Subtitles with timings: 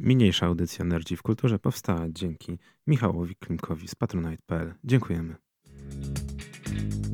[0.00, 4.74] Mniejsza audycja Nerdzi w Kulturze powstała dzięki Michałowi Klimkowi z patronite.pl.
[4.84, 5.34] Dziękujemy.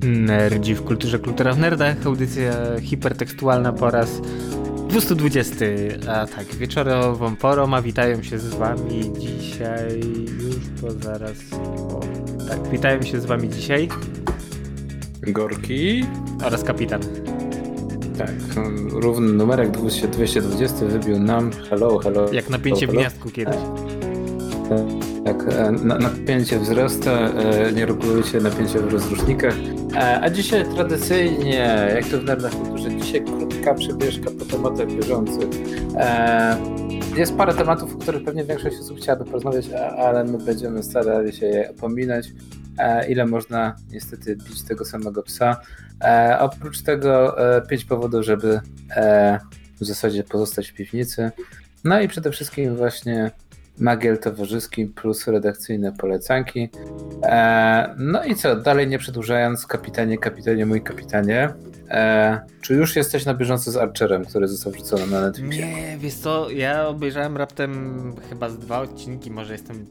[0.02, 4.20] Nerdzi w Kulturze, Kultura w Nerdach, audycja hipertekstualna po raz
[4.88, 5.66] 220.
[6.08, 10.00] A tak, wieczorową porą, a witają się z wami dzisiaj
[10.42, 11.52] już po zaraz...
[11.52, 12.00] O,
[12.48, 13.88] tak, witają się z wami dzisiaj
[15.22, 16.04] Gorki
[16.44, 17.00] oraz kapitan.
[18.18, 18.30] Tak,
[18.90, 22.32] równy numerek 220 wybił nam hello, hello.
[22.32, 23.56] Jak napięcie hello, w gniazdku kiedyś.
[25.24, 29.54] Tak, e, na, napięcie wzrasta, e, nie reguluje napięcie w rozrusznikach.
[29.96, 35.48] E, a dzisiaj tradycyjnie, jak to w Nerdach Kulturze, dzisiaj krótka przebieżka po tematach bieżących.
[37.16, 39.66] Jest parę tematów, o których pewnie większość osób chciałaby porozmawiać,
[39.98, 42.26] ale my będziemy starali się je pominąć.
[43.08, 45.60] Ile można niestety bić tego samego psa.
[46.04, 48.60] E, oprócz tego e, pięć powodów, żeby
[48.96, 49.38] e,
[49.80, 51.30] w zasadzie pozostać w piwnicy.
[51.84, 53.30] No i przede wszystkim właśnie
[53.78, 56.70] magiel towarzyski plus redakcyjne polecanki.
[57.22, 61.54] E, no i co, dalej nie przedłużając, kapitanie, kapitanie, mój kapitanie,
[61.94, 65.66] e, czy już jesteś na bieżąco z Archerem, który został wrzucony na Netflixie?
[65.66, 69.86] Nie, wiesz co, ja obejrzałem raptem chyba z dwa odcinki, może jestem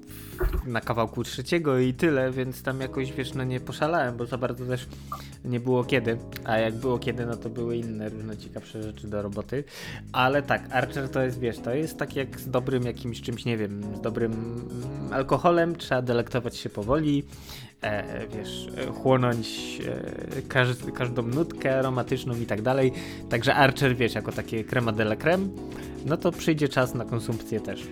[0.65, 4.65] na kawałku trzeciego i tyle, więc tam jakoś, wiesz, no nie poszalałem, bo za bardzo
[4.65, 4.87] też
[5.45, 9.21] nie było kiedy, a jak było kiedy, no to były inne różne ciekawsze rzeczy do
[9.21, 9.63] roboty,
[10.11, 13.57] ale tak, Archer to jest, wiesz, to jest tak jak z dobrym jakimś czymś, nie
[13.57, 14.65] wiem, z dobrym
[15.11, 17.23] alkoholem, trzeba delektować się powoli,
[17.83, 18.67] e, wiesz,
[19.01, 19.79] chłonąć
[20.37, 22.91] e, każ każdą nutkę aromatyczną i tak dalej,
[23.29, 25.47] także Archer, wiesz, jako takie crema de la creme,
[26.05, 27.87] no to przyjdzie czas na konsumpcję też.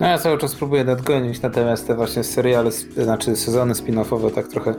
[0.00, 4.74] No ja cały czas próbuję nadgonić, natomiast te właśnie seriale, znaczy sezony spin-offowe tak trochę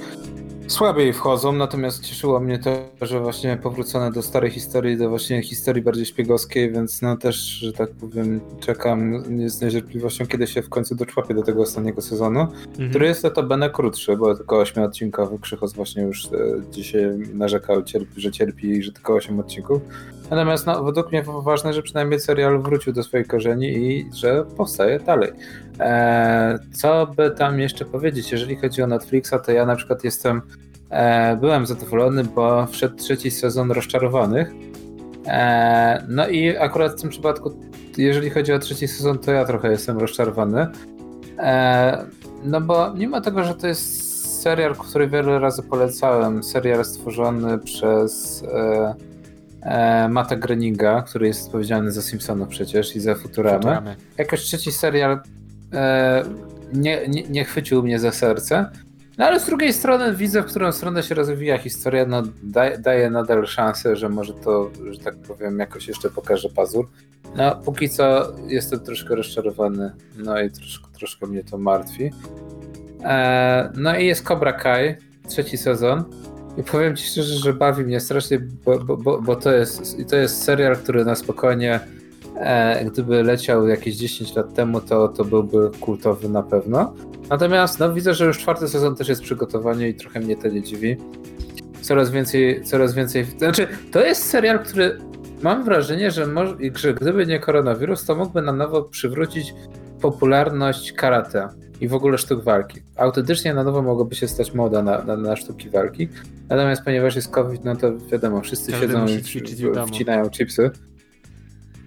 [0.68, 5.84] słabiej wchodzą, natomiast cieszyło mnie to, że właśnie powrócone do starej historii, do właśnie historii
[5.84, 10.96] bardziej szpiegowskiej, więc no też, że tak powiem, czekam z niecierpliwością, kiedy się w końcu
[10.96, 12.90] doczłapię do tego ostatniego sezonu, mhm.
[12.90, 16.30] który jest notabene krótszy, bo tylko 8-odcinkowy, Krzychos właśnie już e,
[16.72, 17.02] dzisiaj
[17.34, 19.82] narzekał, cierpi, że cierpi i że tylko 8 odcinków.
[20.30, 25.00] Natomiast no, według mnie ważne, że przynajmniej serial wrócił do swoich korzeni i że powstaje
[25.00, 25.32] dalej.
[25.80, 28.32] Eee, co by tam jeszcze powiedzieć?
[28.32, 30.42] Jeżeli chodzi o Netflixa, to ja na przykład jestem,
[30.90, 34.52] e, byłem zadowolony, bo wszedł trzeci sezon Rozczarowanych.
[35.28, 37.52] E, no i akurat w tym przypadku,
[37.98, 40.68] jeżeli chodzi o trzeci sezon, to ja trochę jestem rozczarowany.
[41.40, 42.06] E,
[42.44, 48.44] no bo mimo tego, że to jest serial, który wiele razy polecałem, serial stworzony przez
[49.66, 53.58] e, Mata Groeninga, który jest odpowiedzialny za Simpsonów przecież i za Futuramę.
[53.58, 53.96] Futuramy.
[54.18, 55.20] Jakoś trzeci serial
[55.74, 56.24] e,
[56.74, 58.70] nie, nie, nie chwycił mnie za serce.
[59.18, 63.10] No ale z drugiej strony widzę, w którą stronę się rozwija historia, no daje, daje
[63.10, 66.88] nadal szansę, że może to, że tak powiem, jakoś jeszcze pokaże pazur.
[67.36, 72.12] No póki co jestem troszkę rozczarowany, no i troszkę, troszkę mnie to martwi.
[73.04, 74.96] E, no i jest Cobra Kai,
[75.28, 76.04] trzeci sezon.
[76.58, 80.16] I powiem ci szczerze, że bawi mnie strasznie, bo, bo, bo, bo to, jest, to
[80.16, 81.80] jest serial, który na spokojnie,
[82.36, 86.94] e, gdyby leciał jakieś 10 lat temu, to, to byłby kultowy na pewno.
[87.30, 90.64] Natomiast no, widzę, że już czwarty sezon też jest przygotowanie i trochę mnie to nie
[90.64, 90.98] dziwi.
[91.82, 93.26] Coraz więcej, coraz więcej.
[93.26, 94.98] Znaczy, to jest serial, który
[95.44, 96.28] mam wrażenie, że,
[96.76, 99.54] że gdyby nie koronawirus, to mógłby na nowo przywrócić
[100.02, 101.50] popularność karate
[101.82, 102.82] i w ogóle sztuk walki.
[102.96, 106.08] Autentycznie na nowo mogłoby się stać moda na, na, na sztuki walki,
[106.50, 110.72] natomiast ponieważ jest COVID, no to wiadomo, wszyscy Każdy siedzą i wcinają chipsy.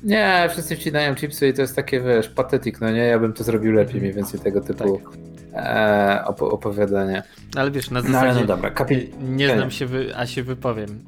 [0.04, 2.98] Nie, wszyscy wcinają chipsy i to jest takie, wiesz, patetyk, no nie?
[2.98, 5.00] Ja bym to zrobił lepiej, mniej więcej tego typu
[5.52, 5.64] tak.
[5.64, 7.22] e, op opowiadanie.
[7.56, 9.10] Ale wiesz, na zasadzie no, no dobra, kapi...
[9.20, 10.16] nie znam się, wy...
[10.16, 11.04] a się wypowiem.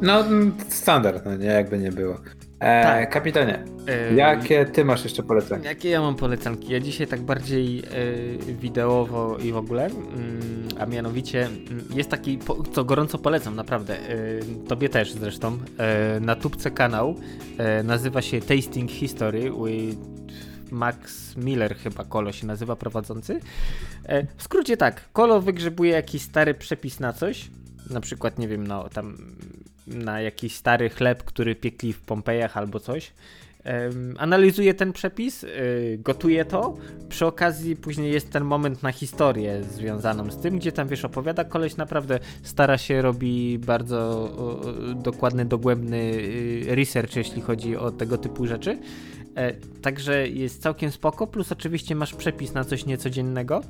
[0.00, 0.24] No,
[0.68, 2.16] standard, no nie, jakby nie było.
[2.62, 3.10] E, tak.
[3.10, 5.66] Kapitanie, e, jakie ty masz jeszcze polecanki?
[5.66, 6.72] Jakie ja mam polecanki?
[6.72, 12.38] Ja dzisiaj tak bardziej e, wideowo i w ogóle, mm, a mianowicie mm, jest taki,
[12.72, 14.08] co gorąco polecam, naprawdę, e,
[14.68, 17.16] tobie też zresztą, e, na tubce kanał,
[17.58, 19.98] e, nazywa się Tasting History with
[20.70, 23.40] Max Miller chyba Kolo się nazywa prowadzący.
[24.36, 27.50] W skrócie tak, Kolo wygrzebuje jakiś stary przepis na coś,
[27.90, 29.16] na przykład, nie wiem, no tam
[29.94, 33.12] na jakiś stary chleb, który piekli w Pompejach albo coś.
[34.18, 36.76] Analizuje ten przepis, y, gotuje to.
[37.08, 41.44] Przy okazji później jest ten moment na historię związaną z tym, gdzie tam wiesz, opowiada
[41.44, 44.30] koleś naprawdę stara się, robi bardzo
[44.94, 48.78] dokładny, dogłębny y, research, jeśli chodzi o tego typu rzeczy.
[49.34, 49.52] E,
[49.82, 53.62] także jest całkiem spoko, plus oczywiście masz przepis na coś niecodziennego.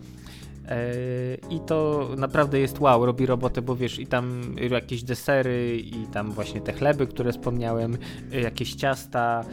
[1.51, 6.33] I to naprawdę jest wow, robi robotę, bo wiesz, i tam jakieś desery, i tam
[6.33, 7.99] właśnie te chleby, które wspomniałem,
[8.31, 9.45] jakieś ciasta,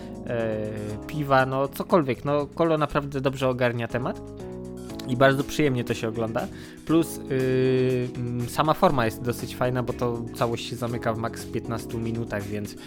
[1.07, 2.25] piwa, no cokolwiek.
[2.25, 4.21] No Kolo naprawdę dobrze ogarnia temat
[5.09, 6.47] i bardzo przyjemnie to się ogląda.
[6.85, 7.19] Plus
[8.39, 12.43] yy, sama forma jest dosyć fajna, bo to całość się zamyka w maks 15 minutach,
[12.43, 12.79] więc yy,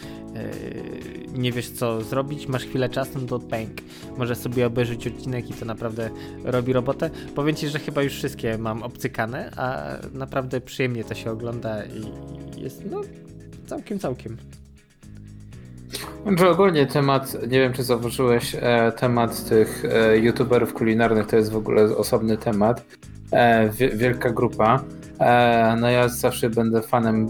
[1.34, 3.70] nie wiesz co zrobić, masz chwilę czasu, no to bank.
[4.19, 6.10] Możesz sobie obejrzeć odcinek i to naprawdę
[6.44, 7.10] robi robotę.
[7.34, 9.82] Powiem Ci, że chyba już wszystkie mam obcykane, a
[10.12, 13.00] naprawdę przyjemnie to się ogląda i jest no
[13.66, 14.36] całkiem, całkiem.
[16.27, 21.53] Znaczy ogólnie temat, nie wiem czy zauważyłeś, e, temat tych e, youtuberów kulinarnych to jest
[21.53, 22.85] w ogóle osobny temat.
[23.33, 24.85] E, wielka grupa.
[25.81, 27.27] No ja zawsze będę fanem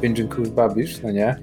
[0.00, 1.36] Binging with Babish, no nie?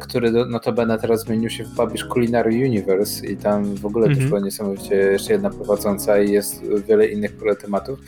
[0.00, 4.16] który notabene teraz zmienił się w Babish Culinary Universe i tam w ogóle -hmm.
[4.16, 7.98] też była niesamowicie jeszcze jedna prowadząca i jest wiele innych tematów.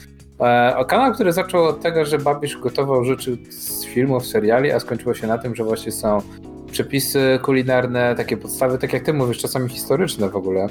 [0.77, 5.13] O kanał, który zaczął od tego, że Babisz gotował rzeczy z filmów, seriali, a skończyło
[5.13, 6.21] się na tym, że właśnie są
[6.69, 10.67] przepisy kulinarne, takie podstawy, tak jak ty mówisz, czasami historyczne w ogóle.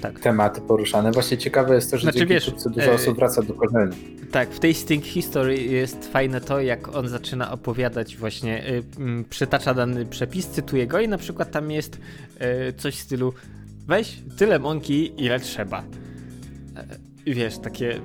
[0.00, 0.20] Tak.
[0.20, 1.12] Tematy poruszane.
[1.12, 2.94] Właśnie ciekawe jest to, że znaczy, wiesz, dużo e...
[2.94, 3.96] osób wraca do korzeni.
[4.30, 8.82] Tak, w tej Sting History jest fajne to, jak on zaczyna opowiadać właśnie, y,
[9.20, 11.98] y, przytacza dany przepis, cytuje go i na przykład tam jest
[12.68, 13.32] y, coś w stylu
[13.86, 15.84] weź tyle mąki, ile trzeba.
[16.76, 18.00] E, wiesz, takie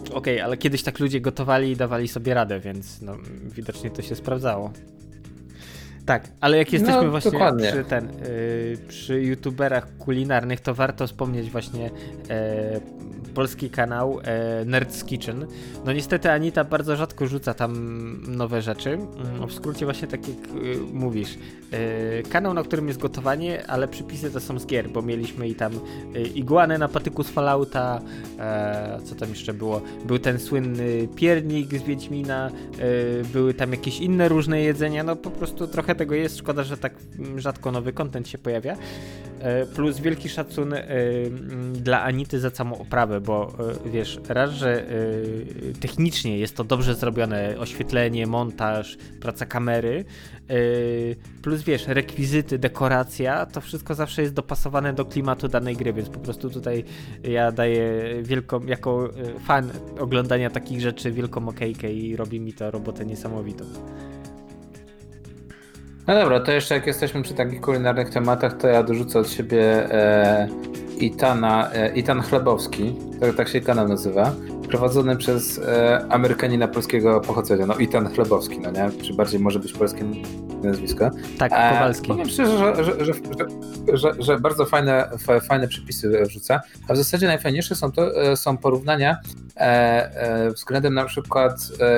[0.00, 4.02] okej, okay, ale kiedyś tak ludzie gotowali i dawali sobie radę, więc no, widocznie to
[4.02, 4.72] się sprawdzało.
[6.06, 7.72] Tak, ale jak jesteśmy no, właśnie dokładnie.
[7.72, 11.90] przy ten, yy, przy youtuberach kulinarnych, to warto wspomnieć właśnie
[12.30, 12.80] e,
[13.34, 15.46] polski kanał e, Nerd's Kitchen.
[15.84, 17.72] No niestety Anita bardzo rzadko rzuca tam
[18.36, 18.90] nowe rzeczy.
[18.90, 21.38] Mm, w skrócie właśnie tak jak y, mówisz.
[21.72, 25.54] E, kanał, na którym jest gotowanie, ale przypisy to są z gier, bo mieliśmy i
[25.54, 25.72] tam
[26.16, 28.00] y, iguanę na patyku z Fallouta,
[28.38, 29.82] e, co tam jeszcze było?
[30.04, 35.30] Był ten słynny piernik z Wiedźmina, e, były tam jakieś inne różne jedzenia, no po
[35.30, 36.38] prostu trochę tego jest.
[36.38, 38.76] Szkoda, że tak mm, rzadko nowy kontent się pojawia.
[39.44, 40.86] E, plus wielki szacun e,
[41.72, 43.52] dla Anity za całą oprawę, bo
[43.86, 44.84] e, wiesz, raz, że
[45.80, 50.04] technicznie jest to dobrze zrobione, oświetlenie, montaż, praca kamery,
[51.42, 56.18] plus wiesz, rekwizyty, dekoracja, to wszystko zawsze jest dopasowane do klimatu danej gry, więc po
[56.18, 56.84] prostu tutaj
[57.22, 59.10] ja daję wielką, jako
[59.44, 63.64] fan oglądania takich rzeczy, wielką okejkę i robi mi to robotę niesamowitą.
[66.06, 69.92] No dobra, to jeszcze jak jesteśmy przy takich kulinarnych tematach, to ja dorzucę od siebie
[69.92, 70.48] e,
[70.98, 74.32] Itana, e, Itan Chlebowski, tak, tak się kanał nazywa,
[74.68, 78.90] prowadzony przez e, Amerykanina polskiego pochodzenia, no Itan Chlebowski, no nie?
[79.02, 80.04] Czy bardziej może być polskie
[80.62, 81.10] nazwisko.
[81.38, 82.08] Tak, e, Kowalski.
[82.08, 83.12] powiem szczerze, że, że,
[83.92, 85.10] że, że, bardzo fajne,
[85.48, 89.16] fajne przepisy rzuca, a w zasadzie najfajniejsze są, to, e, są porównania
[89.56, 91.54] e, e, względem na przykład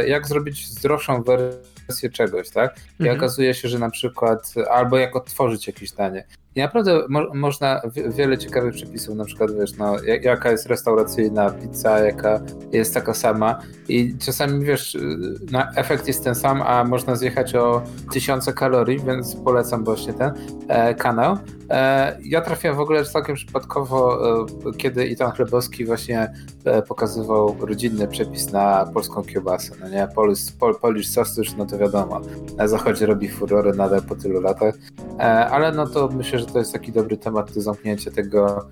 [0.06, 2.76] jak zrobić zdrowszą wersję wersję czegoś, tak?
[3.00, 3.18] I mhm.
[3.18, 6.24] okazuje się, że na przykład, albo jak odtworzyć jakieś danie.
[6.56, 11.98] I naprawdę mo można wiele ciekawych przepisów, na przykład wiesz, no, jaka jest restauracyjna pizza,
[11.98, 12.40] jaka
[12.72, 13.58] jest taka sama
[13.88, 14.96] i czasami wiesz,
[15.52, 17.82] no, efekt jest ten sam, a można zjechać o
[18.12, 20.32] tysiące kalorii, więc polecam właśnie ten
[20.68, 21.36] e, kanał.
[21.70, 26.32] E, ja trafiłem w ogóle całkiem przypadkowo, e, kiedy Itan Chlebowski właśnie
[26.64, 30.08] e, pokazywał rodzinny przepis na polską kiełbasę, no nie?
[30.14, 32.20] Polish, pol, Polish sausage, no to wiadomo,
[32.56, 34.74] na zachodzie robi furory nadal po tylu latach,
[35.18, 38.66] e, ale no to myślę, że że to jest taki dobry temat do zamknięcia tego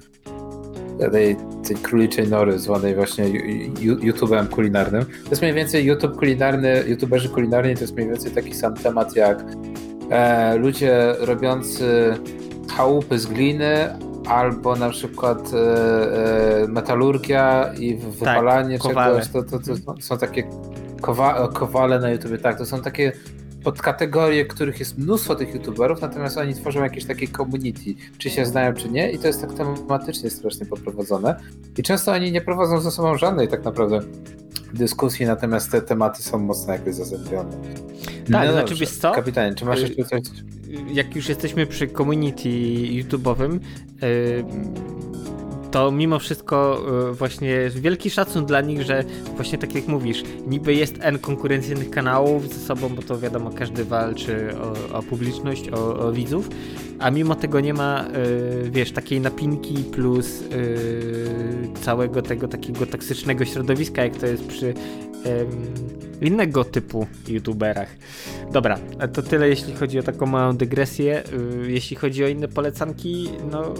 [1.13, 1.37] tej,
[1.69, 3.25] tej króliczej nory zwanej właśnie
[4.01, 5.05] YouTube'em kulinarnym.
[5.05, 9.17] To jest mniej więcej YouTube kulinarny, YouTuberzy kulinarni to jest mniej więcej taki sam temat
[9.17, 9.45] jak
[10.11, 12.15] e, ludzie robiący
[12.77, 13.89] chałupy z gliny
[14.29, 20.19] albo na przykład e, e, metalurgia i tak, wypalanie tak, czegoś, to, to, to, są
[20.19, 20.43] takie
[21.01, 23.13] kowa kowale na YouTube, tak, to są takie
[23.65, 28.73] podkategorie, których jest mnóstwo tych youtuberów, natomiast oni tworzą jakieś takie community, czy się znają,
[28.73, 31.41] czy nie, i to jest tak tematycznie strasznie poprowadzone.
[31.79, 34.01] I często oni nie prowadzą ze sobą żadnej tak naprawdę
[34.75, 37.51] dyskusji, natomiast te tematy są mocno jakby zazębione.
[38.33, 39.13] Tak, no znaczy wiesz co?
[39.13, 40.21] Kapitanie, czy masz jeszcze coś?
[40.93, 43.59] Jak już jesteśmy przy community YouTube'owym,
[44.03, 44.45] yy
[45.75, 49.05] to mimo wszystko y, właśnie wielki szacun dla nich, że
[49.37, 53.85] właśnie tak jak mówisz, niby jest N konkurencyjnych kanałów ze sobą, bo to wiadomo, każdy
[53.85, 54.55] walczy
[54.93, 56.49] o, o publiczność, o, o widzów,
[56.99, 58.05] a mimo tego nie ma,
[58.63, 64.75] yy, wiesz, takiej napinki plus yy, całego tego takiego toksycznego środowiska, jak to jest przy
[66.21, 67.89] innego typu youtuberach.
[68.53, 68.79] Dobra,
[69.13, 71.23] to tyle jeśli chodzi o taką małą dygresję.
[71.61, 73.75] Yy, jeśli chodzi o inne polecanki, no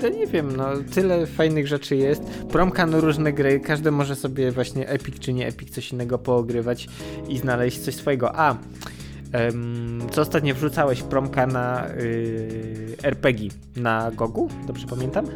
[0.00, 2.22] to nie wiem, no tyle fajnych rzeczy jest.
[2.24, 6.88] Promka na różne gry, każdy może sobie właśnie Epic czy nie Epic coś innego poogrywać
[7.28, 8.36] i znaleźć coś swojego.
[8.36, 8.56] A,
[10.10, 14.48] co ostatnio wrzucałeś promka na yy, RPG na Gogu?
[14.66, 15.26] Dobrze pamiętam?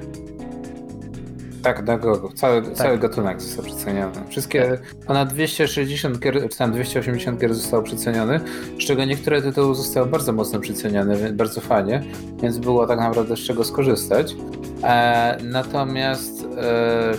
[1.63, 2.33] Tak, Gogu.
[2.33, 2.75] Cały, tak.
[2.75, 4.13] cały gatunek został przeceniony.
[4.29, 4.95] Wszystkie, tak.
[5.07, 8.41] ponad 260 gier, czy tam 280 gier zostało przeceniony,
[8.79, 12.03] z czego niektóre tytuły zostały bardzo mocno przecenione, bardzo fajnie,
[12.43, 14.37] więc było tak naprawdę z czego skorzystać.
[14.83, 17.13] E, natomiast e,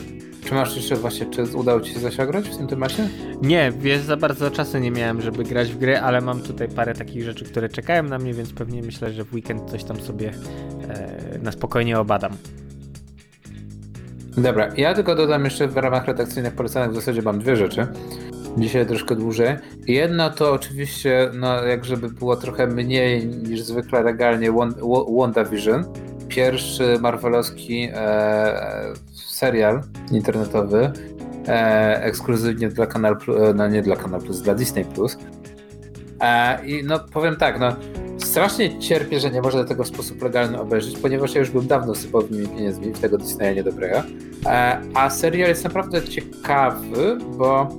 [0.45, 3.09] czy masz jeszcze właśnie, czy udało ci się coś grać w tym temacie?
[3.41, 6.93] Nie, wiesz, za bardzo czasu nie miałem, żeby grać w gry, ale mam tutaj parę
[6.93, 10.31] takich rzeczy, które czekają na mnie, więc pewnie myślę, że w weekend coś tam sobie
[10.89, 12.31] e, na spokojnie obadam.
[14.37, 17.87] Dobra, ja tylko dodam jeszcze w ramach redakcyjnych polecanek w zasadzie mam dwie rzeczy.
[18.57, 19.55] Dzisiaj troszkę dłużej.
[19.87, 24.51] Jedno to oczywiście, no jak żeby było trochę mniej niż zwykle legalnie
[25.17, 25.85] WandaVision.
[26.27, 30.91] Pierwszy marvelowski e, serial internetowy
[31.47, 35.17] e, ekskluzywnie dla Kanal Plus, e, no nie dla Kanal Plus, dla Disney Plus.
[36.21, 37.75] E, I no powiem tak, no
[38.33, 41.95] strasznie cierpię, że nie można tego w sposób legalny obejrzeć, ponieważ ja już byłem dawno
[41.95, 44.03] sypowymi pieniędzmi w tego Disneya niedobrego.
[44.45, 47.69] E, a serial jest naprawdę ciekawy, bo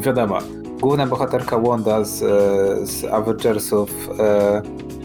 [0.00, 0.38] wiadomo,
[0.80, 4.62] główna bohaterka Wanda z, e, z Avengersów e,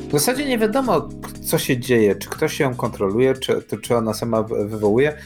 [0.08, 1.10] w zasadzie nie wiadomo,
[1.46, 5.18] co się dzieje, czy ktoś ją kontroluje, czy, czy ona sama wywołuje.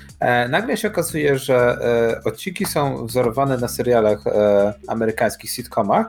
[0.49, 1.77] Nagle się okazuje, że
[2.25, 4.23] odcinki są wzorowane na serialach
[4.87, 6.07] amerykańskich, sitcomach,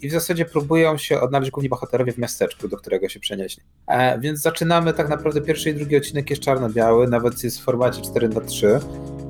[0.00, 3.62] i w zasadzie próbują się odnaleźć główni bohaterowie w miasteczku, do którego się przenieśli.
[3.86, 8.02] E, więc zaczynamy tak naprawdę pierwszy i drugi odcinek jest czarno-biały, nawet jest w formacie
[8.02, 8.80] 4 na 3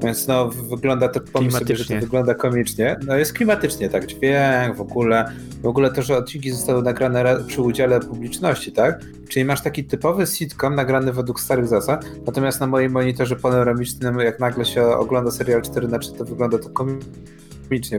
[0.03, 2.97] więc no wygląda to, pomyśl sobie, że to wygląda komicznie.
[3.07, 5.33] No jest klimatycznie, tak, dźwięk w ogóle,
[5.63, 9.01] w ogóle to, że odcinki zostały nagrane przy udziale publiczności, tak?
[9.29, 14.41] Czyli masz taki typowy sitcom nagrany według starych zasad, natomiast na moim monitorze panoramicznym, jak
[14.41, 17.13] nagle się ogląda serial 4 na 3 to wygląda to komicznie,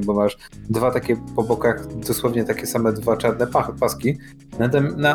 [0.06, 0.38] bo masz
[0.70, 3.48] dwa takie po bokach, dosłownie takie same dwa czarne
[3.80, 4.18] paski.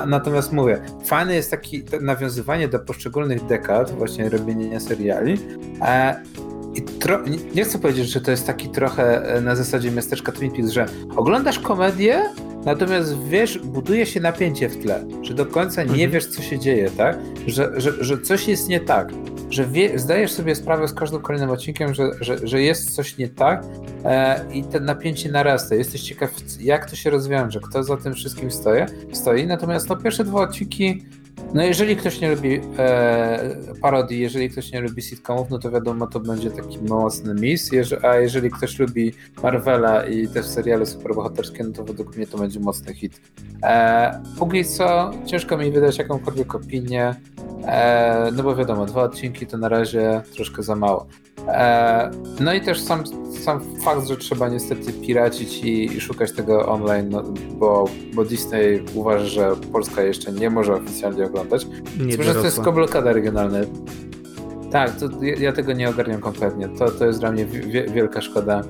[0.07, 5.39] Natomiast mówię, fajne jest takie nawiązywanie do poszczególnych dekad, właśnie robienia seriali,
[6.75, 7.19] i tro...
[7.55, 10.87] nie chcę powiedzieć, że to jest taki trochę e, na zasadzie miasteczka Twin Peaks, że
[11.17, 12.23] oglądasz komedię,
[12.65, 16.11] natomiast wiesz, buduje się napięcie w tle, że do końca nie mhm.
[16.11, 17.19] wiesz, co się dzieje, tak?
[17.47, 19.13] Że, że, że coś jest nie tak,
[19.51, 23.29] że wie, zdajesz sobie sprawę z każdym kolejnym odcinkiem, że, że, że jest coś nie
[23.29, 23.65] tak
[24.05, 25.75] e, i to napięcie narasta.
[25.75, 28.83] Jesteś ciekaw, jak to się rozwiąże, kto za tym wszystkim stoi.
[29.13, 29.47] stoi.
[29.47, 31.03] Natomiast no, pierwsze dwa odcinki
[31.55, 36.07] no jeżeli ktoś nie lubi e, parodii, jeżeli ktoś nie lubi sitcomów, no to wiadomo,
[36.07, 37.71] to będzie taki mocny miss,
[38.03, 39.13] a jeżeli ktoś lubi
[39.43, 43.21] Marvela i też seriale superbohaterskie, no to według mnie to będzie mocny hit.
[43.63, 47.15] E, póki co ciężko mi wydać jakąkolwiek opinię,
[47.67, 51.07] e, no bo wiadomo, dwa odcinki to na razie troszkę za mało.
[51.49, 52.11] E,
[52.41, 53.05] no i też sam,
[53.45, 58.85] sam fakt, że trzeba niestety piracić i, i szukać tego online, no, bo, bo Disney
[58.95, 61.67] uważa, że Polska jeszcze nie może oficjalnie oglądać.
[62.15, 63.59] Słyszę, że to jest tylko blokada regionalna.
[64.71, 66.69] Tak, to ja, ja, tego nie ogarniam kompletnie.
[66.69, 67.47] To, to jest dla mnie
[67.95, 68.63] wielka szkoda.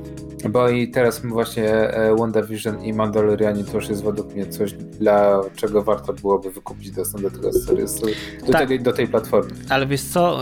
[0.49, 5.41] Bo i teraz właśnie e, WandaVision i Mandalorianie to już jest według mnie coś, dla
[5.57, 8.07] czego warto byłoby wykupić dostęp do tego serwisu,
[8.47, 8.69] do, tak.
[8.69, 9.51] tego, do tej platformy.
[9.69, 10.39] Ale wiesz co,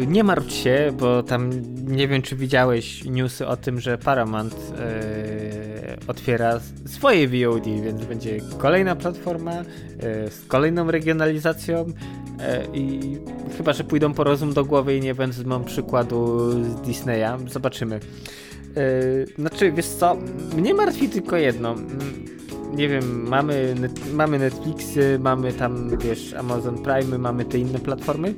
[0.00, 1.50] yy, nie martw się, bo tam
[1.86, 8.38] nie wiem, czy widziałeś newsy o tym, że Paramount yy, otwiera swoje VOD, więc będzie
[8.58, 9.64] kolejna platforma yy,
[10.30, 11.86] z kolejną regionalizacją
[12.74, 13.16] i
[13.56, 17.38] chyba, że pójdą po rozum do głowy i nie wezmą przykładu z Disneya.
[17.46, 18.00] Zobaczymy.
[18.78, 20.16] Yy, znaczy, wiesz co,
[20.56, 21.74] mnie martwi tylko jedno.
[22.74, 28.34] Nie wiem, mamy, net, mamy Netflixy, mamy tam, wiesz, Amazon Prime, mamy te inne platformy.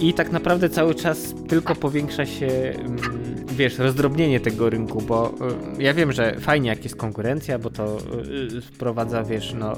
[0.00, 2.98] I tak naprawdę cały czas tylko powiększa się, mm,
[3.56, 5.34] wiesz, rozdrobnienie tego rynku, bo
[5.78, 7.98] y, ja wiem, że fajnie jak jest konkurencja, bo to
[8.56, 9.72] y, wprowadza, wiesz, no,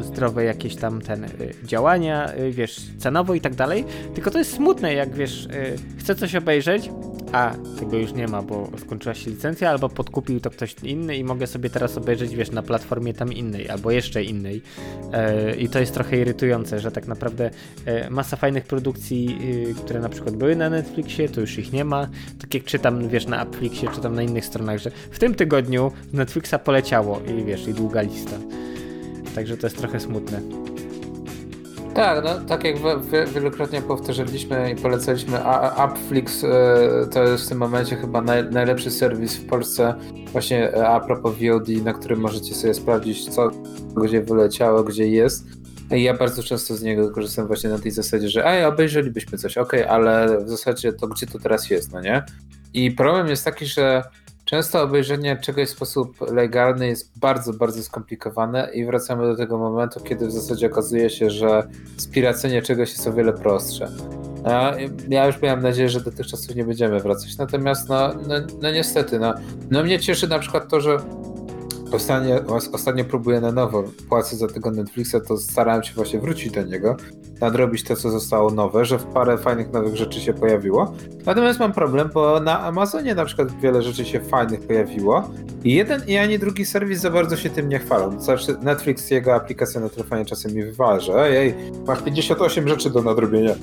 [0.00, 1.26] y, zdrowe jakieś tam ten
[1.64, 3.84] działania, wiesz, cenowo i tak dalej.
[4.14, 5.48] Tylko to jest smutne, jak wiesz,
[5.98, 6.90] chcę coś obejrzeć,
[7.34, 11.24] a tego już nie ma, bo skończyła się licencja, albo podkupił to ktoś inny i
[11.24, 14.62] mogę sobie teraz obejrzeć, wiesz, na platformie tam innej, albo jeszcze innej.
[15.12, 17.50] E, I to jest trochę irytujące, że tak naprawdę
[17.84, 19.38] e, masa fajnych produkcji,
[19.76, 22.08] które na przykład były na Netflixie, to już ich nie ma.
[22.40, 26.14] Tak jak czytam, wiesz, na Netflixie, czytam na innych stronach, że w tym tygodniu z
[26.14, 28.36] Netflixa poleciało i wiesz, i długa lista.
[29.34, 30.40] Także to jest trochę smutne.
[31.94, 32.76] Tak, no, tak jak
[33.34, 35.38] wielokrotnie powtarzaliśmy i polecaliśmy,
[35.86, 36.48] Upflix e,
[37.12, 39.94] to jest w tym momencie chyba naj, najlepszy serwis w Polsce
[40.32, 43.50] właśnie e, a propos VOD, na którym możecie sobie sprawdzić co,
[43.96, 45.44] gdzie wyleciało, gdzie jest.
[45.90, 49.58] I ja bardzo często z niego korzystam właśnie na tej zasadzie, że ej, obejrzelibyśmy coś,
[49.58, 52.22] ok, ale w zasadzie to gdzie to teraz jest, no nie?
[52.74, 54.02] I problem jest taki, że
[54.44, 60.00] Często obejrzenie czegoś w sposób legalny jest bardzo, bardzo skomplikowane i wracamy do tego momentu,
[60.00, 63.88] kiedy w zasadzie okazuje się, że spiracenie czegoś jest o wiele prostsze.
[65.08, 67.38] Ja już miałem nadzieję, że do tych czasów nie będziemy wracać.
[67.38, 69.34] Natomiast no, no, no niestety, no,
[69.70, 70.98] no mnie cieszy na przykład to, że
[71.92, 76.62] Ostatnio, ostatnio próbuję na nowo, płacę za tego Netflixa, to starałem się właśnie wrócić do
[76.62, 76.96] niego,
[77.40, 80.94] nadrobić to, co zostało nowe, że w parę fajnych nowych rzeczy się pojawiło.
[81.26, 85.30] Natomiast mam problem, bo na Amazonie na przykład wiele rzeczy się fajnych pojawiło
[85.64, 88.20] i jeden i ani drugi serwis za bardzo się tym nie chwalą.
[88.20, 91.54] Zawsze Netflix, jego aplikacja na telefonie czasem mi wywala, że ej,
[91.86, 93.54] masz 58 rzeczy do nadrobienia.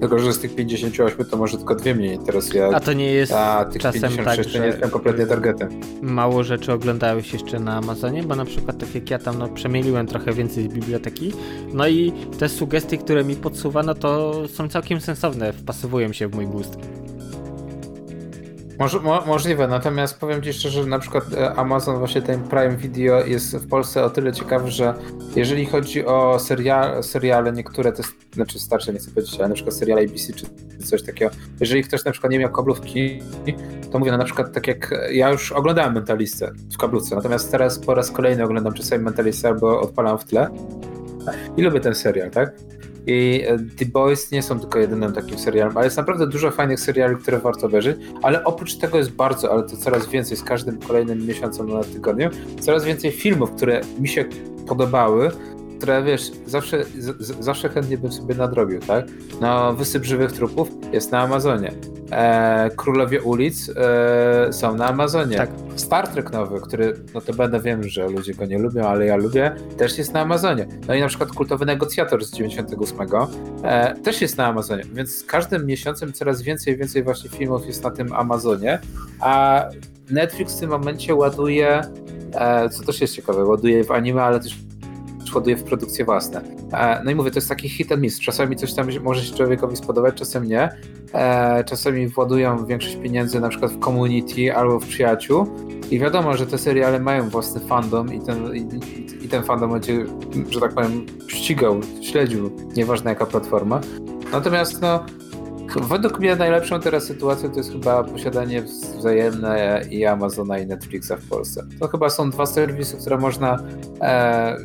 [0.00, 2.66] Tylko, że z tych 58 to może tylko dwie mnie interesuje.
[2.66, 5.68] A to nie jest a tych czasem 56 tak, to nie jestem kompletnie targetem.
[6.02, 10.06] Mało rzeczy oglądałeś jeszcze na Amazonie, bo na przykład tak jak ja tam no, przemieliłem
[10.06, 11.32] trochę więcej z biblioteki,
[11.72, 16.46] no i te sugestie, które mi podsuwano, to są całkiem sensowne, wpasowują się w mój
[16.46, 16.78] gust.
[18.78, 22.76] Może, mo, możliwe, natomiast powiem Ci szczerze, że na przykład e, Amazon, właśnie ten Prime
[22.76, 24.94] Video jest w Polsce o tyle ciekawy, że
[25.36, 29.76] jeżeli chodzi o serial, seriale, niektóre to znaczy starsze, nie chcę powiedzieć, ale na przykład
[29.76, 30.46] seriale ABC czy
[30.84, 31.30] coś takiego,
[31.60, 33.22] jeżeli ktoś na przykład nie miał kablówki,
[33.92, 37.78] to mówię, no na przykład tak jak ja już oglądałem Mentalistę w kablówce, natomiast teraz
[37.78, 40.48] po raz kolejny oglądam czasami Mentalistę albo odpalam w tle
[41.56, 42.52] i lubię ten serial, tak?
[43.08, 46.80] I e, The Boys nie są tylko jedynym takim serialem, ale jest naprawdę dużo fajnych
[46.80, 50.78] seriali, które warto obejrzeć, ale oprócz tego jest bardzo, ale to coraz więcej z każdym
[50.78, 54.24] kolejnym miesiącem na tygodniu, coraz więcej filmów, które mi się
[54.66, 55.30] podobały,
[55.78, 59.06] które wiesz, zawsze, z, zawsze chętnie bym sobie nadrobił, tak?
[59.40, 61.72] No, Wysyp Żywych Trupów jest na Amazonie.
[62.12, 65.36] E, Królowie Ulic e, są na Amazonie.
[65.36, 65.50] Tak.
[65.76, 69.16] Star Trek nowy, który, no to będę wiem, że ludzie go nie lubią, ale ja
[69.16, 70.66] lubię, też jest na Amazonie.
[70.88, 72.98] No i na przykład kultowy negocjator z 98
[73.62, 77.84] e, też jest na Amazonie, więc z każdym miesiącem coraz więcej więcej właśnie filmów jest
[77.84, 78.78] na tym Amazonie,
[79.20, 79.64] a
[80.10, 81.80] Netflix w tym momencie ładuje,
[82.34, 84.67] e, co też jest ciekawe, ładuje w anime, ale też
[85.34, 86.42] ładuje w produkcje własne.
[86.72, 88.20] E, no i mówię, to jest taki hit and miss.
[88.20, 90.68] Czasami coś tam może się człowiekowi spodobać, czasem nie.
[91.14, 95.46] E, czasami władują większość pieniędzy na przykład w community albo w przyjaciół
[95.90, 100.04] i wiadomo, że te seriale mają własny fandom i ten, i, i ten fandom będzie,
[100.50, 103.80] że tak powiem, ścigał, śledził, nieważne jaka platforma.
[104.32, 105.04] Natomiast no,
[105.76, 111.28] Według mnie najlepszą teraz sytuacją to jest chyba posiadanie wzajemne i Amazona i Netflixa w
[111.28, 111.66] Polsce.
[111.80, 113.58] To chyba są dwa serwisy, które można
[114.00, 114.56] e,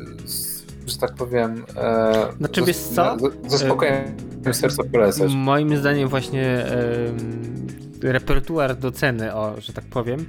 [0.86, 3.16] że tak powiem, e, znaczy, wiesz co?
[4.46, 5.34] e, serca polecać.
[5.34, 10.26] Moim zdaniem właśnie e, repertuar do ceny, o, że tak powiem,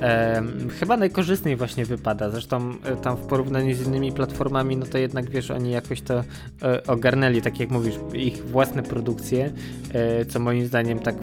[0.00, 0.42] e,
[0.80, 2.30] chyba najkorzystniej właśnie wypada.
[2.30, 6.24] Zresztą e, tam w porównaniu z innymi platformami, no to jednak wiesz, oni jakoś to
[6.62, 9.52] e, ogarnęli, tak jak mówisz, ich własne produkcje,
[9.92, 11.14] e, co moim zdaniem tak,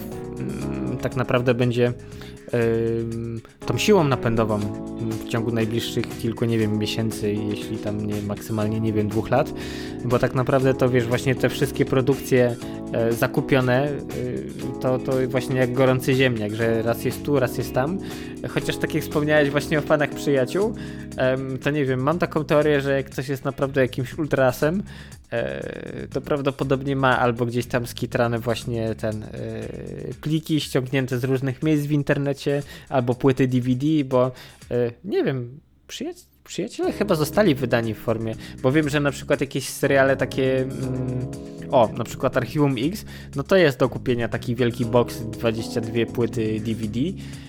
[1.02, 1.94] tak naprawdę będzie
[3.66, 4.60] tą siłą napędową
[5.10, 9.54] w ciągu najbliższych kilku, nie wiem, miesięcy, jeśli tam nie maksymalnie, nie wiem, dwóch lat,
[10.06, 12.56] bo tak naprawdę to wiesz, właśnie te wszystkie produkcje
[12.94, 13.92] e, zakupione, e,
[14.82, 17.98] to, to właśnie jak gorący ziemniak, że raz jest tu, raz jest tam.
[18.50, 20.74] Chociaż tak jak wspomniałeś właśnie o fanach przyjaciół,
[21.62, 25.17] to nie wiem, mam taką teorię, że jak ktoś jest naprawdę jakimś ultrasem, E,
[26.14, 29.30] to prawdopodobnie ma albo gdzieś tam skitrane właśnie ten e,
[30.22, 34.32] pliki ściągnięte z różnych miejsc w internecie, albo płyty DVD, bo
[34.72, 35.60] e, nie wiem,
[36.44, 41.28] przyjaciele chyba zostali wydani w formie, bo wiem, że na przykład jakieś seriale takie mm,
[41.72, 46.60] o, na przykład Archiwum X, no to jest do kupienia taki wielki box 22 płyty
[46.60, 47.47] DVD E,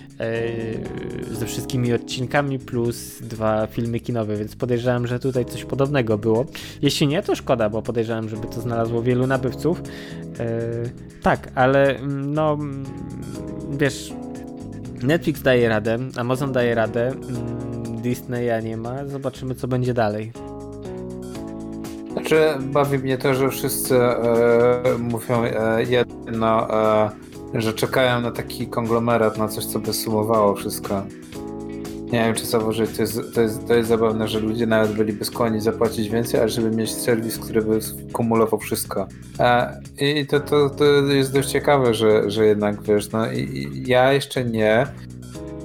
[1.31, 6.45] ze wszystkimi odcinkami plus dwa filmy kinowe, więc podejrzewam, że tutaj coś podobnego było.
[6.81, 9.81] Jeśli nie, to szkoda, bo podejrzewam, żeby to znalazło wielu nabywców.
[10.39, 10.59] E,
[11.21, 12.83] tak, ale mm, no mm,
[13.79, 14.13] wiesz,
[15.03, 20.31] Netflix daje radę, Amazon daje radę, mm, Disneya nie ma, zobaczymy co będzie dalej.
[22.11, 26.69] Znaczy, bawi mnie to, że wszyscy e, mówią e, jedno,
[27.05, 27.09] e,
[27.53, 31.03] że czekają na taki konglomerat, na coś, co by sumowało wszystko.
[32.11, 35.25] Nie wiem, czy zauważyć, to jest, to, jest, to jest zabawne, że ludzie nawet byliby
[35.25, 37.79] skłonni zapłacić więcej, ale żeby mieć serwis, który by
[38.13, 39.07] kumulował wszystko.
[40.01, 44.45] I to, to, to jest dość ciekawe, że, że jednak wiesz, no i, ja jeszcze
[44.45, 44.87] nie.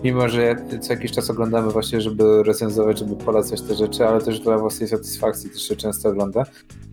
[0.04, 4.40] mimo że co jakiś czas oglądamy właśnie, żeby recenzować, żeby polecać te rzeczy, ale też
[4.40, 6.44] dla własnej satysfakcji też się często ogląda.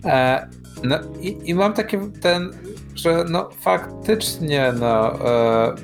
[0.05, 0.47] E,
[0.83, 2.51] no i, i mam takie ten,
[2.95, 5.75] że no faktycznie no e,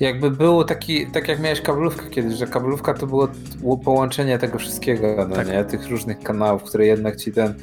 [0.00, 3.28] jakby było taki, tak jak miałeś kablówkę kiedyś, że kablówka to było
[3.84, 5.48] połączenie tego wszystkiego, no tak.
[5.48, 5.64] nie?
[5.64, 7.54] Tych różnych kanałów, które jednak ci ten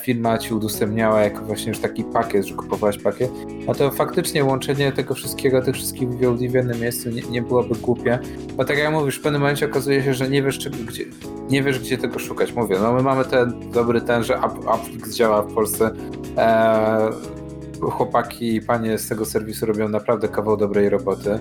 [0.00, 3.30] firma ci udostępniała jako właśnie już taki pakiet, że kupowałeś pakiet,
[3.66, 7.74] no to faktycznie łączenie tego wszystkiego, tych wszystkich VOD w jednym miejscu nie, nie byłoby
[7.74, 8.18] głupie,
[8.56, 11.04] bo tak jak mówisz, w pewnym momencie okazuje się, że nie wiesz, czy, gdzie,
[11.50, 12.52] nie wiesz gdzie tego szukać.
[12.52, 14.40] Mówię, no my mamy ten dobry ten, że
[14.74, 15.90] Upflix działa w Polsce,
[16.36, 17.10] e,
[17.80, 21.38] chłopaki i panie z tego serwisu robią naprawdę kawał dobrej roboty.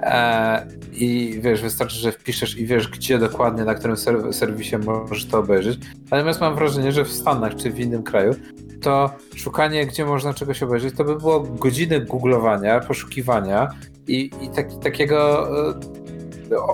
[0.00, 3.96] E, I wiesz, wystarczy, że wpiszesz i wiesz, gdzie dokładnie, na którym
[4.32, 5.78] serwisie możesz to obejrzeć.
[6.10, 8.34] Natomiast mam wrażenie, że w Stanach czy w innym kraju
[8.80, 13.68] to szukanie, gdzie można czegoś obejrzeć, to by było godziny googlowania, poszukiwania
[14.08, 16.05] i, i taki, takiego e,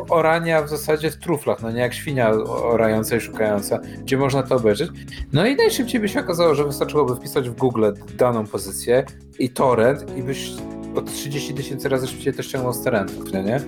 [0.09, 4.57] orania w zasadzie w truflach, no nie jak świnia orająca i szukająca, gdzie można to
[4.57, 4.91] obejrzeć.
[5.33, 9.05] No i najszybciej by się okazało, że wystarczyłoby wpisać w Google daną pozycję
[9.39, 10.51] i torrent i byś
[10.95, 13.61] o 30 tysięcy razy szybciej to ściągnął z torrentów, nie?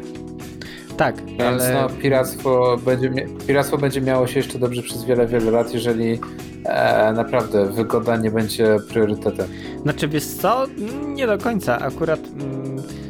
[0.96, 1.74] Tak, Więc ale...
[1.74, 3.10] no, piractwo, będzie,
[3.46, 6.20] piractwo będzie miało się jeszcze dobrze przez wiele, wiele lat, jeżeli
[6.64, 9.46] e, naprawdę wygoda nie będzie priorytetem.
[9.82, 10.66] Znaczy, wiesz co?
[11.06, 11.78] Nie do końca.
[11.78, 12.20] Akurat...
[12.20, 13.03] Mm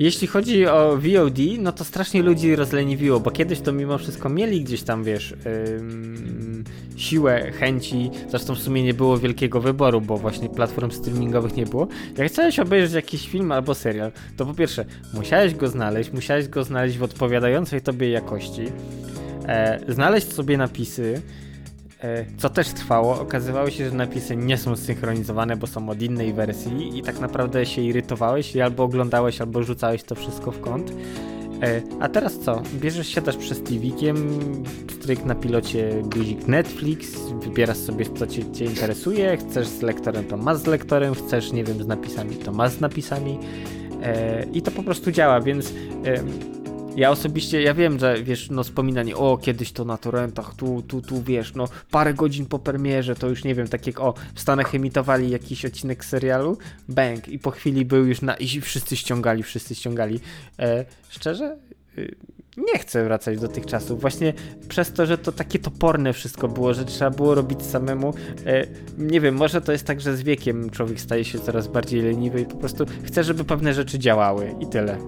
[0.00, 4.64] jeśli chodzi o VOD, no to strasznie ludzi rozleniwiło, bo kiedyś to mimo wszystko mieli
[4.64, 6.64] gdzieś tam, wiesz, yy,
[6.96, 8.10] siłę, chęci.
[8.30, 11.88] Zresztą w sumie nie było wielkiego wyboru, bo właśnie platform streamingowych nie było.
[12.18, 14.84] Jak chciałeś obejrzeć jakiś film albo serial, to po pierwsze
[15.14, 18.62] musiałeś go znaleźć, musiałeś go znaleźć w odpowiadającej tobie jakości,
[19.48, 21.22] e, znaleźć sobie napisy,
[22.38, 26.98] co też trwało, okazywało się, że napisy nie są synchronizowane, bo są od innej wersji
[26.98, 30.92] i tak naprawdę się irytowałeś i albo oglądałeś, albo rzucałeś to wszystko w kąt.
[31.62, 32.62] E, a teraz co?
[32.74, 34.16] Bierzesz, siadasz przez TV-kiem,
[35.00, 40.36] stryk na pilocie guzik Netflix, wybierasz sobie co cię, cię interesuje, chcesz z lektorem to
[40.36, 43.38] masz z lektorem, chcesz, nie wiem, z napisami to masz z napisami
[44.02, 45.74] e, i to po prostu działa, więc
[46.96, 51.02] ja osobiście, ja wiem, że wiesz, no wspominanie, o kiedyś to na torrentach, tu, tu,
[51.02, 54.40] tu, wiesz, no parę godzin po premierze, to już nie wiem, tak jak o, w
[54.40, 59.42] Stanach emitowali jakiś odcinek serialu, bang, i po chwili był już na, i wszyscy ściągali,
[59.42, 60.20] wszyscy ściągali.
[60.58, 61.56] E, szczerze?
[61.98, 62.14] Y,
[62.56, 64.00] nie chcę wracać do tych czasów.
[64.00, 64.32] Właśnie
[64.68, 68.14] przez to, że to takie toporne wszystko było, że trzeba było robić samemu.
[68.46, 68.66] E,
[68.98, 72.40] nie wiem, może to jest tak, że z wiekiem człowiek staje się coraz bardziej leniwy
[72.40, 74.98] i po prostu chce, żeby pewne rzeczy działały i tyle.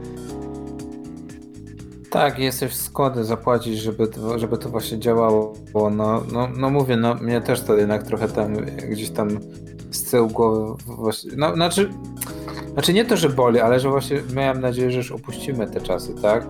[2.13, 5.53] Tak, jesteś skłonny zapłacić, żeby to, żeby to właśnie działało.
[5.75, 8.57] No, no, no mówię, no mnie też to jednak trochę tam
[8.91, 9.29] gdzieś tam
[9.91, 11.91] z tyłu głowy właśnie, no znaczy,
[12.73, 16.15] znaczy nie to, że boli, ale że właśnie miałem nadzieję, że już opuścimy te czasy,
[16.23, 16.47] tak?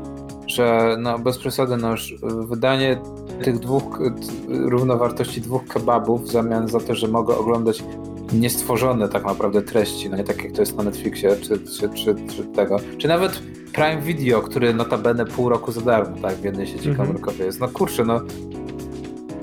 [0.47, 3.01] Że no bez przesady, no już wydanie
[3.45, 4.01] tych dwóch,
[4.49, 7.85] równowartości dwóch kebabów w zamian za to, że mogę oglądać
[8.33, 12.15] niestworzone tak naprawdę treści, no nie tak jak to jest na Netflixie, czy, czy, czy,
[12.37, 13.43] czy tego, czy nawet
[13.73, 16.97] Prime Video, który notabene pół roku za darmo, tak, w jednej sieci -hmm.
[16.97, 17.61] komórkowej jest.
[17.61, 18.21] No kurczę, no,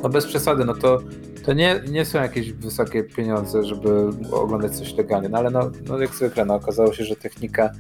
[0.04, 1.00] no bez przesady, no to,
[1.46, 6.00] to nie, nie są jakieś wysokie pieniądze, żeby oglądać coś legalnie, no ale no, no
[6.00, 7.72] jak zwykle, no okazało się, że technika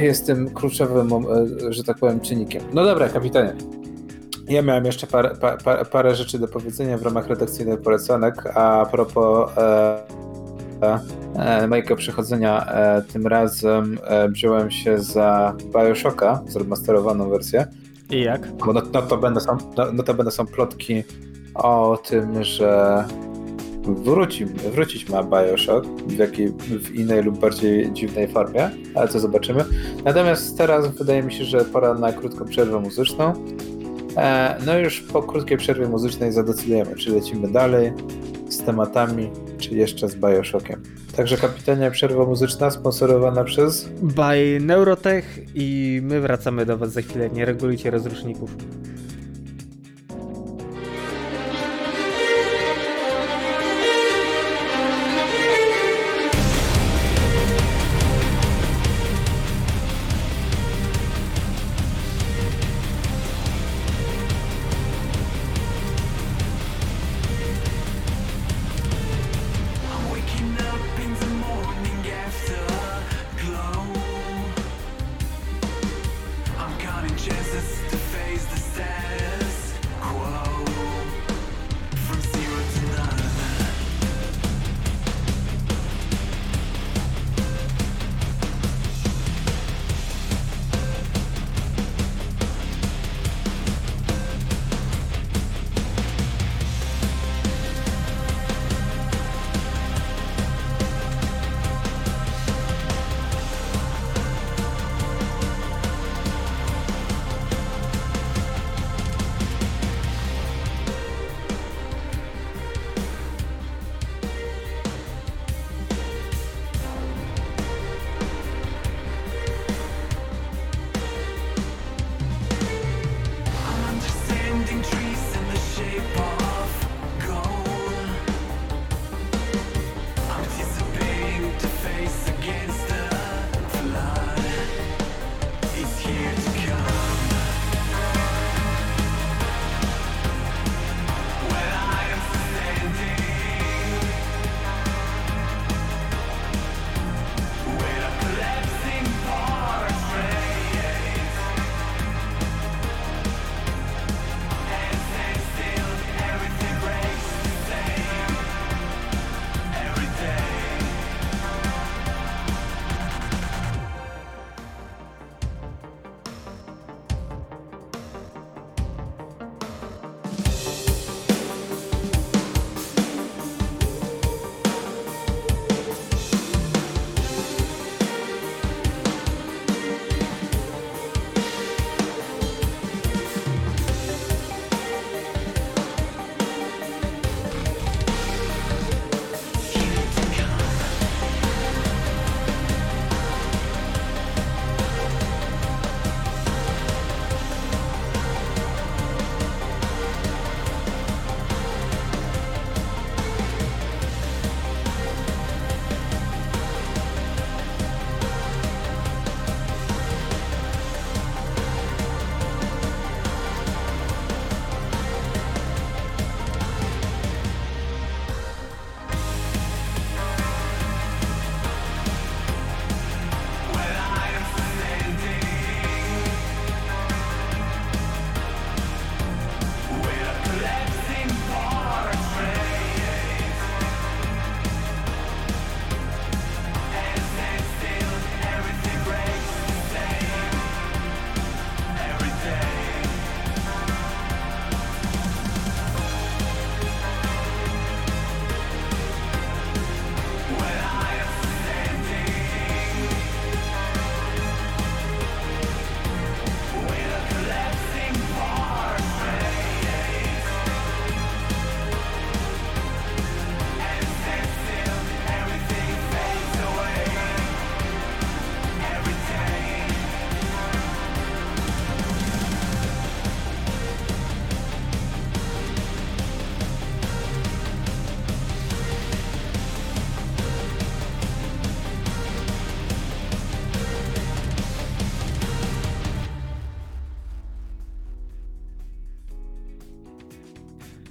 [0.00, 2.62] jest tym kluczowym, e, że tak powiem, czynnikiem.
[2.72, 3.54] No dobra, kapitanie.
[4.48, 5.30] Ja miałem jeszcze parę,
[5.64, 10.02] parę, parę rzeczy do powiedzenia w ramach redakcyjnych polecanek, a propos e,
[11.68, 17.66] mojego przechodzenia e, tym razem e, wziąłem się za Bioshocka, zremasterowaną wersję.
[18.10, 18.52] I jak?
[18.52, 21.02] Bo no, no, to będą są, no, no to będą są plotki
[21.54, 23.04] o tym, że
[23.84, 29.64] wróci, wrócić ma Bioshock w, jakiej, w innej lub bardziej dziwnej formie, ale to zobaczymy.
[30.04, 33.32] Natomiast teraz wydaje mi się, że pora na krótką przerwę muzyczną.
[34.16, 37.92] E, no już po krótkiej przerwie muzycznej zadecydujemy, czy lecimy dalej
[38.52, 40.82] z tematami, czy jeszcze z Bioshockiem.
[41.16, 43.88] Także kapitanie, przerwa muzyczna sponsorowana przez...
[44.02, 47.30] By Neurotech i my wracamy do Was za chwilę.
[47.30, 48.50] Nie regulujcie rozruszników.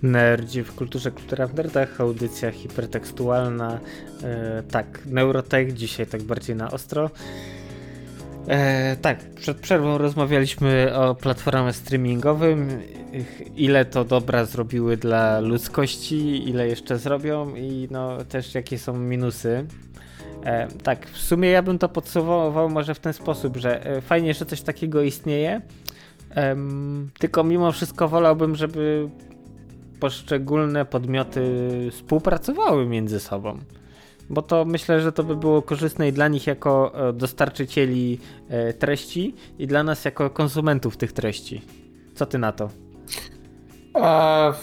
[0.03, 3.79] Nerdzi w kulturze, kultura w nerdach, audycja hipertekstualna.
[4.23, 7.09] E, tak, Neurotech dzisiaj tak bardziej na ostro.
[8.47, 12.69] E, tak, przed przerwą rozmawialiśmy o platformach streamingowym,
[13.55, 19.65] ile to dobra zrobiły dla ludzkości, ile jeszcze zrobią i no też jakie są minusy.
[20.43, 24.33] E, tak, w sumie ja bym to podsumował może w ten sposób, że e, fajnie,
[24.33, 25.61] że coś takiego istnieje,
[27.19, 29.09] tylko mimo wszystko wolałbym, żeby
[30.01, 31.41] poszczególne podmioty
[31.91, 33.59] współpracowały między sobą.
[34.29, 38.73] Bo to myślę, że to by było korzystne i dla nich jako e, dostarczycieli e,
[38.73, 41.61] treści, i dla nas jako konsumentów tych treści.
[42.15, 42.69] Co ty na to?
[43.93, 44.53] A,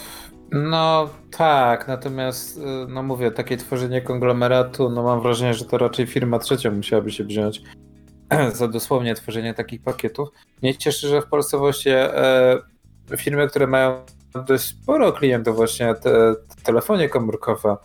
[0.51, 6.39] no tak, natomiast no mówię, takie tworzenie konglomeratu, no mam wrażenie, że to raczej firma
[6.39, 7.61] trzecia musiałaby się wziąć
[8.53, 10.29] za dosłownie tworzenie takich pakietów.
[10.61, 12.57] Mnie cieszy, że w Polsce właśnie e,
[13.17, 14.01] firmy, które mają
[14.47, 16.01] dość sporo klientów właśnie te,
[16.35, 17.77] te telefonie komórkowe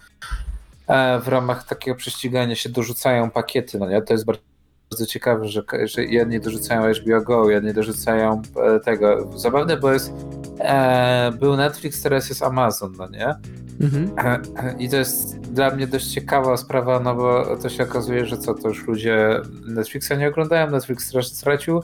[0.87, 4.02] e, w ramach takiego prześcigania się dorzucają pakiety, no nie?
[4.02, 9.38] To jest bardzo ciekawe, że, że jedni dorzucają HBO Go, jedni dorzucają e, tego.
[9.38, 10.12] Zabawne, bo jest
[10.61, 13.35] e, był Netflix, teraz jest Amazon, no nie?
[13.80, 14.11] Mhm.
[14.18, 18.38] E, I to jest dla mnie dość ciekawa sprawa, no bo to się okazuje, że
[18.38, 21.83] co, to już ludzie Netflixa nie oglądają, Netflix stracił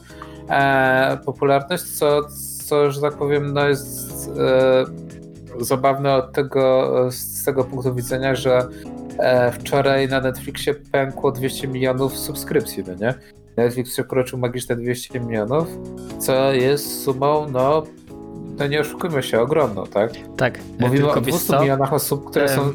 [0.49, 2.21] e, popularność, co,
[2.67, 8.69] co, że tak powiem, no jest e, zabawne od tego, z tego punktu widzenia, że
[9.19, 13.15] e, wczoraj na Netflixie pękło 200 milionów subskrypcji, no nie?
[13.57, 15.69] Netflix przekroczył magiczne 200 milionów,
[16.19, 17.83] co jest sumą, no,
[18.59, 20.13] no nie oszukujmy się, ogromną, tak?
[20.37, 20.59] Tak.
[20.79, 22.73] Mówimy o 200 milionach osób, które są...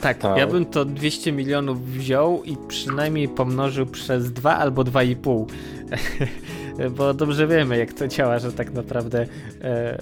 [0.00, 5.46] Tak, tak, ja bym to 200 milionów wziął i przynajmniej pomnożył przez 2 albo 2,5.
[6.88, 9.26] bo dobrze wiemy, jak to działa, że tak naprawdę
[9.62, 9.98] e,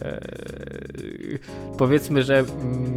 [1.78, 2.96] powiedzmy, że mm,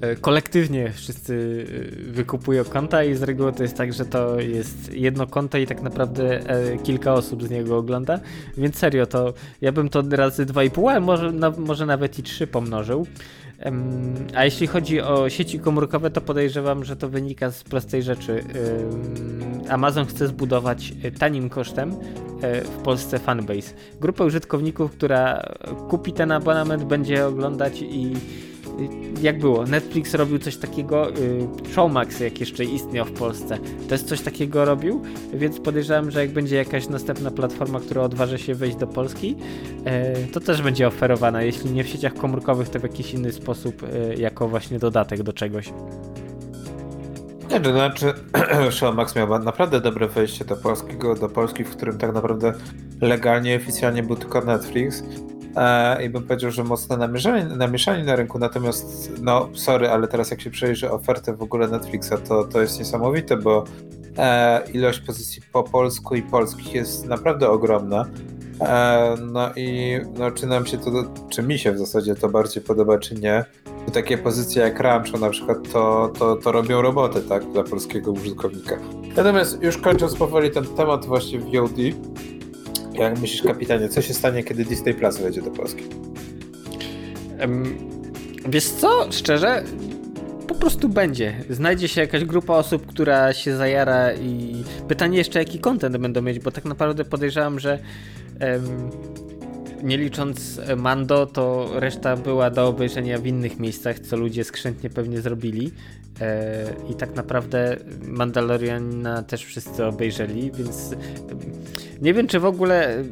[0.00, 1.66] e, kolektywnie wszyscy
[2.08, 5.66] e, wykupują konta i z reguły to jest tak, że to jest jedno konto i
[5.66, 8.20] tak naprawdę e, kilka osób z niego ogląda,
[8.56, 12.46] więc serio to ja bym to razy 2,5, ale może, na, może nawet i 3
[12.46, 13.06] pomnożył.
[14.34, 18.44] A jeśli chodzi o sieci komórkowe, to podejrzewam, że to wynika z prostej rzeczy.
[19.68, 21.96] Amazon chce zbudować tanim kosztem
[22.42, 23.74] E, w Polsce fanbase.
[24.00, 25.48] Grupę użytkowników, która
[25.88, 28.12] kupi ten abonament, będzie oglądać i
[29.22, 29.64] jak było?
[29.64, 31.14] Netflix robił coś takiego, y,
[31.72, 33.58] Showmax jak jeszcze istniał w Polsce,
[33.88, 35.02] też coś takiego robił,
[35.34, 39.36] więc podejrzewam, że jak będzie jakaś następna platforma, która odważy się wejść do Polski,
[39.84, 43.82] e, to też będzie oferowana, jeśli nie w sieciach komórkowych, to w jakiś inny sposób,
[43.82, 45.72] e, jako właśnie dodatek do czegoś.
[47.50, 48.14] Nie, to znaczy
[48.76, 52.52] Showmax miał naprawdę dobre wejście do polskiego, do Polski, w którym tak naprawdę
[53.00, 55.02] legalnie, oficjalnie był tylko Netflix.
[55.56, 56.96] E, I bym powiedział, że mocno
[57.56, 62.12] namieszani, na rynku, natomiast no sorry, ale teraz jak się przejrzy ofertę w ogóle Netflixa,
[62.28, 63.64] to, to jest niesamowite, bo
[64.18, 68.06] e, ilość pozycji po polsku i polskich jest naprawdę ogromna.
[68.60, 70.90] E, no i no, czy nam się to,
[71.28, 73.44] czy mi się w zasadzie to bardziej podoba, czy nie,
[73.92, 78.76] takie pozycje jak Rancho na przykład to, to, to robią roboty, tak, dla polskiego użytkownika.
[79.16, 81.76] Natomiast już kończąc powoli ten temat właśnie VOD,
[83.02, 85.82] jak myślisz kapitanie, co się stanie, kiedy Disney Plus wejdzie do Polski?
[87.40, 87.78] Um,
[88.48, 89.64] wiesz co, szczerze,
[90.48, 91.34] po prostu będzie.
[91.50, 96.38] Znajdzie się jakaś grupa osób, która się zajara i pytanie jeszcze jaki content będą mieć,
[96.38, 97.78] bo tak naprawdę podejrzewam, że
[98.40, 98.90] um,
[99.82, 105.20] nie licząc Mando, to reszta była do obejrzenia w innych miejscach, co ludzie skrzętnie pewnie
[105.20, 105.72] zrobili.
[106.20, 107.76] E, I tak naprawdę
[108.06, 110.94] Mandaloriana też wszyscy obejrzeli, więc
[112.02, 113.04] nie wiem, czy w ogóle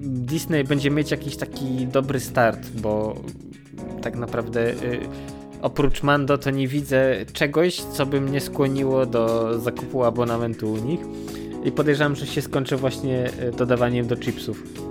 [0.00, 3.14] Disney będzie mieć jakiś taki dobry start, bo
[4.02, 4.74] tak naprawdę
[5.62, 11.00] oprócz Mando to nie widzę czegoś, co by mnie skłoniło do zakupu abonamentu u nich.
[11.64, 14.87] I podejrzewam, że się skończy właśnie dodawaniem do chipsów.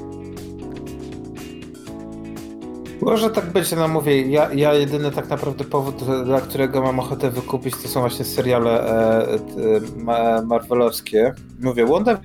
[3.01, 7.31] Może tak być, no mówię, ja, ja jedyny tak naprawdę powód, dla którego mam ochotę
[7.31, 11.33] wykupić, to są właśnie seriale e, e, marvelowskie.
[11.59, 12.17] Mówię, Wonder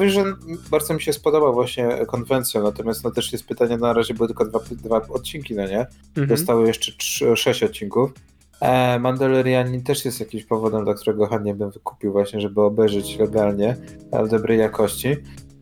[0.00, 0.36] Vision
[0.70, 4.44] bardzo mi się spodobał właśnie konwencją, natomiast no też jest pytanie, na razie były tylko
[4.44, 5.86] dwa, dwa odcinki, no nie?
[6.08, 6.26] Mhm.
[6.26, 8.12] Dostały jeszcze trzy, sześć odcinków.
[8.60, 13.76] E, Mandalorianin też jest jakimś powodem, dla którego chętnie bym wykupił właśnie, żeby obejrzeć legalnie,
[14.12, 15.16] w dobrej jakości.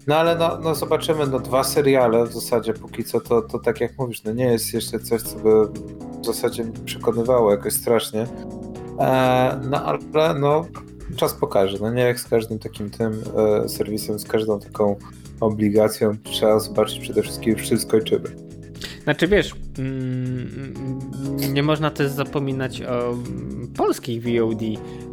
[0.06, 3.80] No ale no, no zobaczymy, no dwa seriale w zasadzie póki co, to, to tak
[3.80, 5.66] jak mówisz, no nie jest jeszcze coś, co by
[6.22, 8.26] w zasadzie przekonywało jakoś strasznie.
[9.00, 9.98] E, no ale
[10.40, 10.66] no
[11.16, 14.96] czas pokaże, no nie jak z każdym takim tym e, serwisem, z każdą taką
[15.40, 18.43] obligacją, trzeba zobaczyć przede wszystkim, czy skończymy.
[19.04, 20.98] Znaczy wiesz, mm,
[21.52, 23.16] nie można też zapominać o
[23.76, 24.62] polskich VOD,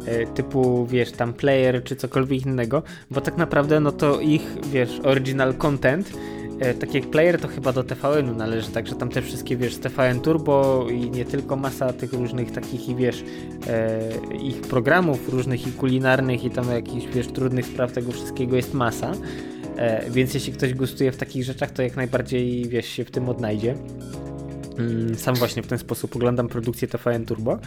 [0.06, 5.00] e, typu wiesz, tam player czy cokolwiek innego, bo tak naprawdę no to ich, wiesz,
[5.04, 6.12] original content
[6.60, 10.20] e, tak jak player to chyba do TVN-u należy, także tam te wszystkie, wiesz, TVN
[10.20, 13.24] Turbo i nie tylko masa tych różnych takich i wiesz,
[13.66, 18.74] e, ich programów różnych i kulinarnych i tam jakichś, wiesz, trudnych spraw tego wszystkiego jest
[18.74, 19.12] masa.
[19.76, 23.28] E, więc jeśli ktoś gustuje w takich rzeczach, to jak najbardziej wiesz, się w tym
[23.28, 23.74] odnajdzie.
[24.78, 27.58] Mm, sam właśnie w ten sposób oglądam produkcję TVN Turbo.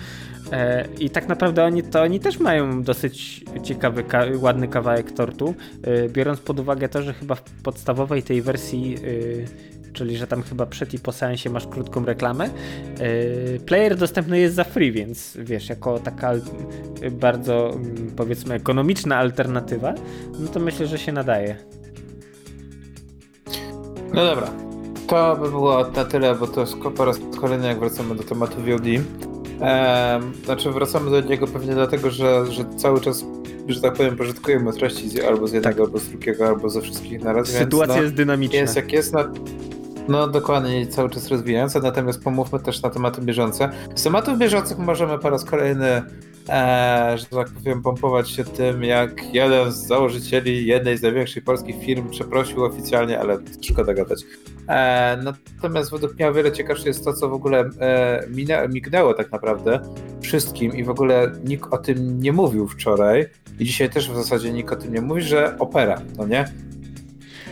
[0.51, 5.55] E, I tak naprawdę oni, to oni też mają dosyć ciekawy, ka ładny kawałek tortu,
[5.83, 8.95] e, biorąc pod uwagę to, że chyba w podstawowej tej wersji
[9.93, 12.49] czyli że tam chyba przed i po seansie masz krótką reklamę.
[13.65, 16.33] Player dostępny jest za free, więc wiesz, jako taka
[17.11, 19.93] bardzo mm, powiedzmy ekonomiczna alternatywa,
[20.39, 21.55] no to myślę, że się nadaje.
[24.15, 24.51] No dobra.
[25.07, 28.55] To by było na tyle, bo to jest po raz kolejny, jak wracamy do tematu
[28.55, 28.85] VOD.
[29.61, 33.25] Ehm, znaczy, wracamy do niego pewnie dlatego, że, że cały czas,
[33.67, 35.85] że tak powiem, pożytkujemy treści z, albo z jednego, tak.
[35.85, 37.47] albo z drugiego, albo ze wszystkich naraz.
[37.47, 38.59] Sytuacja więc, no, jest dynamiczna.
[38.59, 39.13] Jest jak jest.
[39.13, 39.19] No,
[40.07, 43.69] no dokładnie, cały czas rozwijająca, natomiast pomówmy też na tematy bieżące.
[43.95, 46.01] Z tematów bieżących możemy po raz kolejny
[46.49, 51.75] e, że tak powiem, pompować się tym, jak jeden z założycieli jednej z największych polskich
[51.85, 54.23] firm przeprosił oficjalnie, ale szkoda gadać.
[54.67, 59.13] E, natomiast według mnie o wiele ciekawsze jest to, co w ogóle e, minę, mignęło
[59.13, 59.79] tak naprawdę
[60.21, 63.25] wszystkim i w ogóle nikt o tym nie mówił wczoraj
[63.59, 66.45] i dzisiaj też w zasadzie nikt o tym nie mówi, że Opera, no nie?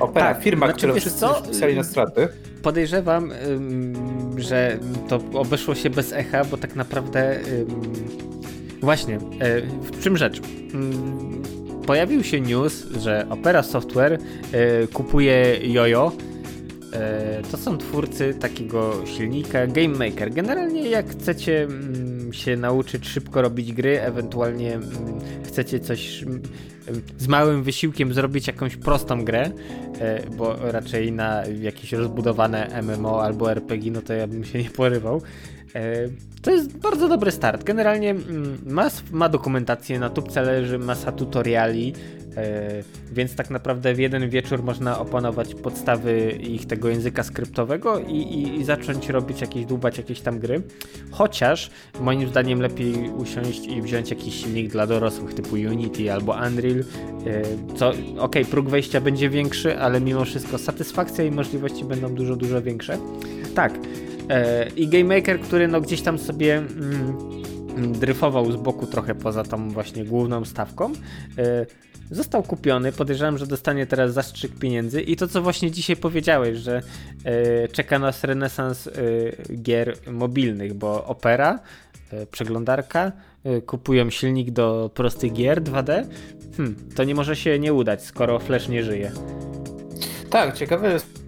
[0.03, 1.33] Opera, tak, firma, znaczy, którą wszyscy co?
[1.33, 2.27] wpisali na straty.
[2.61, 3.31] Podejrzewam,
[4.37, 7.39] że to obeszło się bez echa, bo tak naprawdę
[8.83, 10.41] Właśnie, e, w czym rzecz?
[11.85, 16.11] Pojawił się news, że Opera Software e, kupuje Jojo.
[16.93, 20.33] E, to są twórcy takiego silnika Game Maker.
[20.33, 21.67] Generalnie jak chcecie
[22.33, 24.85] się nauczyć szybko robić gry, ewentualnie mm,
[25.45, 26.25] chcecie coś
[27.17, 29.51] z małym wysiłkiem zrobić jakąś prostą grę,
[30.37, 35.21] bo raczej na jakieś rozbudowane MMO albo RPG, no to ja bym się nie porywał.
[35.75, 36.09] E,
[36.41, 37.63] to jest bardzo dobry start.
[37.63, 41.93] Generalnie mm, ma, ma dokumentację, na tubce leży masa tutoriali,
[42.37, 48.17] e, więc tak naprawdę w jeden wieczór można opanować podstawy ich tego języka skryptowego i,
[48.17, 50.61] i, i, zacząć robić jakieś, dłubać jakieś tam gry.
[51.11, 51.71] Chociaż
[52.01, 56.85] moim zdaniem lepiej usiąść i wziąć jakiś silnik dla dorosłych typu Unity albo Unreal, e,
[57.75, 62.61] co ok, próg wejścia będzie większy, ale mimo wszystko satysfakcja i możliwości będą dużo, dużo
[62.61, 62.97] większe.
[63.55, 63.73] Tak,
[64.75, 69.69] I Game Maker, który no gdzieś tam sobie mm, dryfował z boku trochę poza tą
[69.69, 70.93] właśnie główną stawką,
[71.37, 71.65] e,
[72.11, 72.91] został kupiony.
[72.91, 75.01] Podejrzewam, że dostanie teraz zastrzyk pieniędzy.
[75.01, 76.81] I to, co właśnie dzisiaj powiedziałeś, że
[77.23, 78.89] e, czeka nas renesans
[79.61, 81.59] gier mobilnych, bo Opera,
[82.31, 83.11] przeglądarka,
[83.65, 86.05] kupują silnik do prostych gier 2D.
[86.57, 89.11] Hmm, to nie może się nie udać, skoro Flash nie żyje.
[90.29, 91.22] Tak, ciekawe jest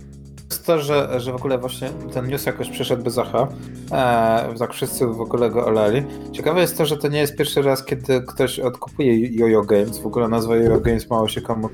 [0.66, 3.48] to, że, że w ogóle właśnie ten news jakoś przeszedł bez echa.
[3.92, 6.04] E, tak wszyscy w ogóle go olali.
[6.32, 10.00] Ciekawe jest to, że to nie jest pierwszy raz, kiedy ktoś odkupuje Yo-Yo Games.
[10.00, 11.70] W ogóle nazwa Yo-Yo Games mało się komu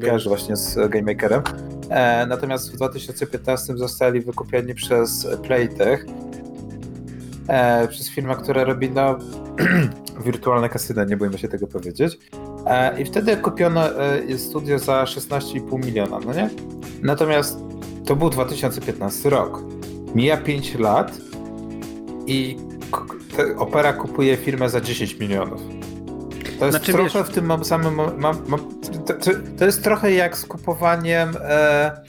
[0.00, 1.42] kojarzy właśnie z Game Makerem.
[1.90, 6.06] E, natomiast w 2015 zostali wykupieni przez Playtech.
[7.48, 9.18] E, przez firmę, która robi no,
[10.26, 12.18] wirtualne kasyny, nie bójmy się tego powiedzieć.
[12.66, 16.50] E, I wtedy kupiono e, studio za 16,5 miliona, no nie?
[17.02, 17.69] Natomiast
[18.04, 19.62] to był 2015 rok.
[20.14, 21.12] Mija 5 lat
[22.26, 22.56] i
[23.58, 25.60] Opera kupuje firmę za 10 milionów.
[26.58, 27.28] To jest znaczy, trochę wiesz...
[27.28, 27.94] w tym samym.
[27.94, 28.60] Mam, mam,
[29.06, 29.14] to,
[29.58, 31.32] to, jest trochę jak z kupowaniem.
[31.40, 32.00] E,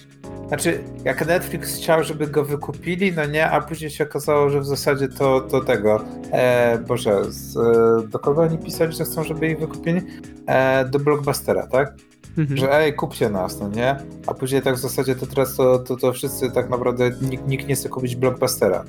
[0.47, 4.65] znaczy, jak Netflix chciał, żeby go wykupili, no nie, a później się okazało, że w
[4.65, 6.03] zasadzie to, to tego.
[6.31, 10.01] E, Boże, z, e, do kogo oni pisali, że chcą, żeby ich wykupili?
[10.47, 11.93] E, do blockbustera, tak?
[12.37, 12.57] Mhm.
[12.57, 13.95] Że ej, kupcie nas, no nie?
[14.27, 17.67] A później tak w zasadzie to teraz to, to, to wszyscy tak naprawdę nikt, nikt
[17.67, 18.83] nie chce kupić blockbustera.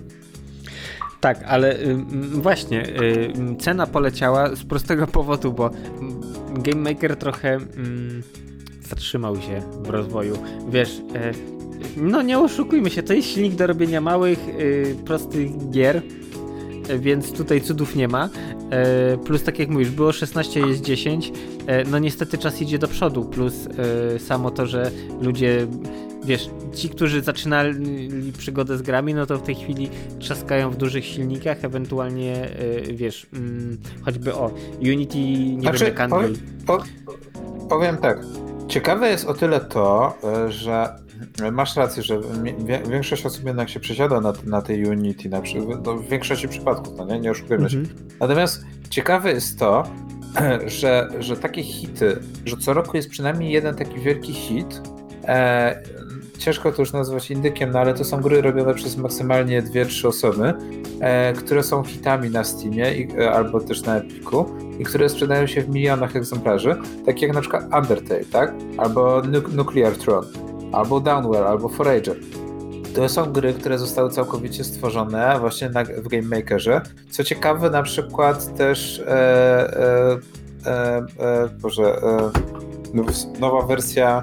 [1.21, 1.97] Tak, ale y,
[2.33, 5.71] właśnie, y, cena poleciała z prostego powodu, bo
[6.55, 7.61] Game Maker trochę y,
[8.89, 10.39] zatrzymał się w rozwoju.
[10.69, 11.03] Wiesz, y,
[11.97, 14.39] no nie oszukujmy się, to jest silnik do robienia małych,
[15.05, 16.03] prostych gier,
[16.99, 18.29] więc tutaj cudów nie ma.
[18.71, 21.33] E, plus tak jak mówisz, było 16, jest 10.
[21.67, 23.25] E, no niestety czas idzie do przodu.
[23.25, 23.55] Plus
[24.15, 25.67] e, samo to, że ludzie,
[26.25, 31.05] wiesz, ci, którzy zaczynali przygodę z grami, no to w tej chwili trzaskają w dużych
[31.05, 32.49] silnikach, ewentualnie,
[32.93, 36.35] wiesz, mm, choćby o Unity, nie znaczy, wiem, powiem,
[37.69, 38.19] powiem tak.
[38.69, 40.19] Ciekawe jest o tyle to,
[40.49, 41.03] że
[41.53, 42.21] masz rację, że
[42.91, 45.43] większość osób jednak się przesiada na, na tej Unity, na,
[45.85, 47.79] no, w większości przypadków, no nie, nie oszukujmy się.
[47.79, 47.99] Mhm.
[48.21, 49.83] Natomiast ciekawe jest to,
[50.81, 54.83] że, że takie hity, że co roku jest przynajmniej jeden taki wielki hit,
[55.25, 55.83] e,
[56.39, 60.09] ciężko to już nazwać indykiem, no ale to są gry robione przez maksymalnie dwie, trzy
[60.09, 60.55] osoby,
[61.01, 64.47] e, które są hitami na Steamie i, e, albo też na Epiku
[64.79, 66.77] i które sprzedają się w milionach egzemplarzy,
[67.07, 68.55] takie jak na przykład Undertale, tak?
[68.79, 69.23] Albo
[69.53, 72.17] Nuclear Throne, albo Downwell, albo Forager.
[72.95, 76.81] To są gry, które zostały całkowicie stworzone właśnie na, w Game Makerze.
[77.11, 80.19] Co ciekawe, na przykład też e, e,
[80.67, 82.31] e, e Boże, e,
[83.41, 84.23] nowa wersja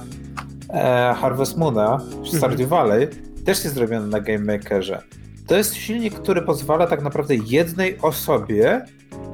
[0.70, 2.70] e, Harvest Moona, Stardew mhm.
[2.70, 3.08] Valley,
[3.46, 5.02] też jest zrobiona na Game Makerze.
[5.48, 8.86] To jest silnik, który pozwala tak naprawdę jednej osobie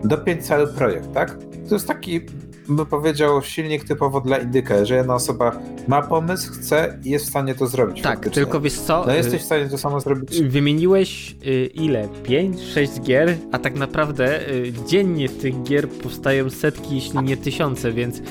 [0.04, 1.38] dopiąć cały projekt, tak?
[1.70, 2.22] To jest taki,
[2.70, 7.30] bym powiedział, silnik typowo dla indyka, że jedna osoba ma pomysł, chce i jest w
[7.30, 8.02] stanie to zrobić.
[8.02, 8.44] Tak, faktycznie.
[8.44, 9.04] tylko wiesz co?
[9.08, 10.42] No jesteś w stanie to samo zrobić.
[10.42, 12.08] Wymieniłeś y, ile?
[12.24, 17.92] 5, 6 gier, a tak naprawdę y, dziennie tych gier powstają setki, jeśli nie tysiące,
[17.92, 18.22] więc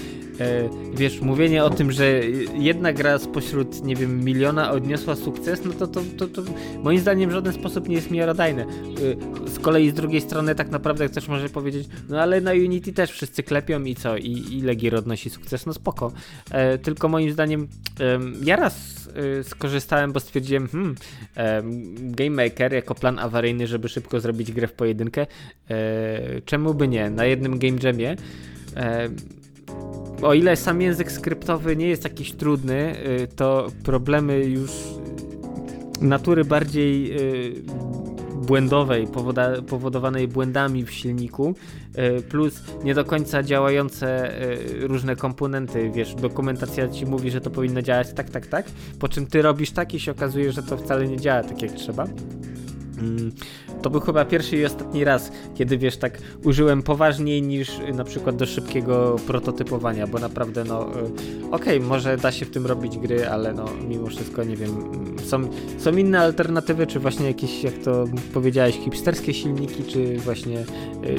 [0.94, 2.20] wiesz, mówienie o tym, że
[2.58, 6.42] jedna gra spośród, nie wiem, miliona odniosła sukces, no to, to, to, to
[6.82, 8.62] moim zdaniem w żaden sposób nie jest miarodajne.
[8.62, 12.92] E, z kolei z drugiej strony tak naprawdę ktoś może powiedzieć, no ale na Unity
[12.92, 16.12] też wszyscy klepią i co, i ile gier odnosi sukces, no spoko.
[16.50, 17.68] E, tylko moim zdaniem
[18.44, 18.94] ja raz
[19.42, 20.94] skorzystałem, bo stwierdziłem, hmm,
[21.96, 25.26] Game Maker jako plan awaryjny, żeby szybko zrobić grę w pojedynkę,
[26.44, 27.10] czemu by nie?
[27.10, 28.16] Na jednym Game Jamie
[30.24, 34.70] o ile sam język skryptowy nie jest jakiś trudny, y, to problemy już
[36.00, 37.16] natury bardziej
[37.48, 37.62] y,
[38.34, 39.06] błędowej,
[39.68, 41.54] powodowanej błędami w silniku,
[42.18, 44.34] y, plus nie do końca działające
[44.80, 45.90] różne komponenty.
[45.94, 48.66] Wiesz, dokumentacja ci mówi, że to powinno działać tak, tak, tak,
[48.98, 51.72] po czym ty robisz tak i się okazuje, że to wcale nie działa tak jak
[51.72, 52.06] trzeba.
[53.84, 58.04] Mm, to był chyba pierwszy i ostatni raz, kiedy wiesz, tak użyłem poważniej niż na
[58.04, 60.90] przykład do szybkiego prototypowania, bo naprawdę no y,
[61.50, 64.70] okej, okay, może da się w tym robić gry, ale no mimo wszystko nie wiem,
[65.24, 68.04] są, są inne alternatywy, czy właśnie jakieś, jak to
[68.34, 70.64] powiedziałeś, hipsterskie silniki, czy właśnie y,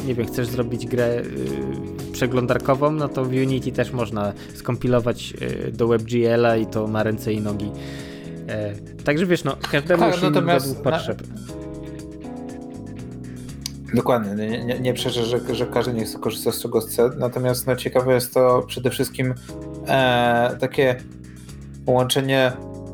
[0.08, 5.34] nie wiem, chcesz zrobić grę y, przeglądarkową, no to w Unity też można skompilować
[5.74, 7.72] do WebGL-a i to ma ręce i nogi.
[8.48, 11.22] E, także wiesz, no każdemu tak, silnik według potrzeb.
[11.28, 11.65] Na
[13.94, 17.68] Dokładnie, nie, nie, nie przeczę, że, że każdy nie chce korzystać z czego chce, natomiast
[17.68, 19.34] no, ciekawe jest to przede wszystkim
[19.88, 20.96] e, takie
[21.86, 22.52] połączenie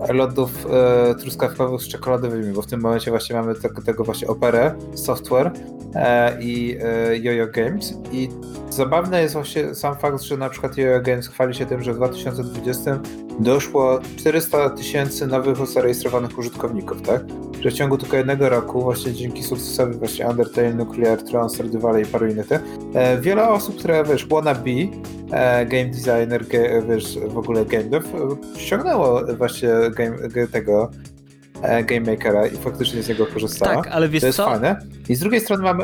[0.09, 4.75] lodów e, truskawkowych z czekoladowymi, bo w tym momencie właśnie mamy te, tego właśnie operę,
[4.95, 5.51] software
[5.95, 8.29] e, i e, Yoyo Games i
[8.69, 11.95] zabawny jest właśnie sam fakt, że na przykład Yoyo Games chwali się tym, że w
[11.95, 12.99] 2020
[13.39, 17.21] doszło 400 tysięcy nowych zarejestrowanych użytkowników, tak?
[17.61, 22.05] Że w ciągu tylko jednego roku, właśnie dzięki sukcesowi właśnie Undertale, Nuclear Throne, Stardew i
[22.05, 22.47] paru innych,
[22.93, 24.71] e, wiele osób, które wiesz, wannabe,
[25.31, 30.91] e, game designer, ge, wiesz, w ogóle game dev, e, ściągnęło właśnie game, tego
[31.61, 33.75] e, Game Makera i faktycznie z niego korzystała.
[33.75, 34.45] Tak, ale wiesz to jest co?
[34.45, 34.79] fajne.
[35.09, 35.83] I z drugiej strony mamy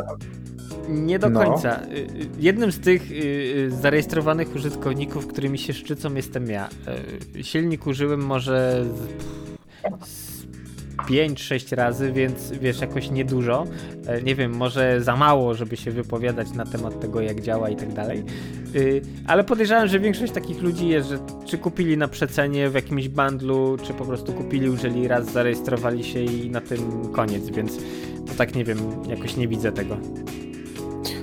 [0.90, 1.44] nie do no.
[1.44, 1.82] końca.
[1.84, 2.08] Y,
[2.40, 6.70] jednym z tych y, zarejestrowanych użytkowników, którymi się szczycą, jestem ja.
[7.42, 8.86] Silnik użyłem może
[11.10, 13.66] 5-6 razy, więc wiesz, jakoś niedużo.
[14.08, 17.76] E, nie wiem, może za mało, żeby się wypowiadać na temat tego, jak działa i
[17.76, 18.24] tak dalej.
[19.28, 23.78] Ale podejrzewam, że większość takich ludzi jest, że czy kupili na przecenie w jakimś bundlu,
[23.84, 27.78] czy po prostu kupili, użyli raz, zarejestrowali się i na tym koniec, więc
[28.28, 28.78] to tak nie wiem,
[29.10, 29.98] jakoś nie widzę tego.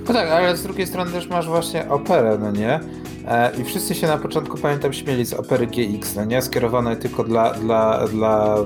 [0.07, 2.79] No tak, ale z drugiej strony też masz właśnie operę, no nie?
[3.27, 6.41] E, I wszyscy się na początku, pamiętam, śmieli z opery GX, no nie?
[6.41, 8.57] Skierowanej tylko dla, dla, dla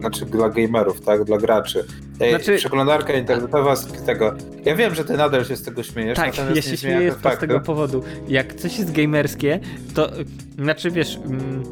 [0.00, 1.24] znaczy dla gamerów, tak?
[1.24, 1.84] Dla graczy.
[2.28, 2.56] Znaczy...
[2.56, 4.34] Przeglądarka internetowa z tego.
[4.64, 6.16] Ja wiem, że ty nadal się z tego śmiejesz.
[6.16, 8.02] Tak, ja się śmieję z tego powodu.
[8.28, 9.60] Jak coś jest gamerskie,
[9.94, 10.10] to
[10.58, 11.62] znaczy wiesz, mm,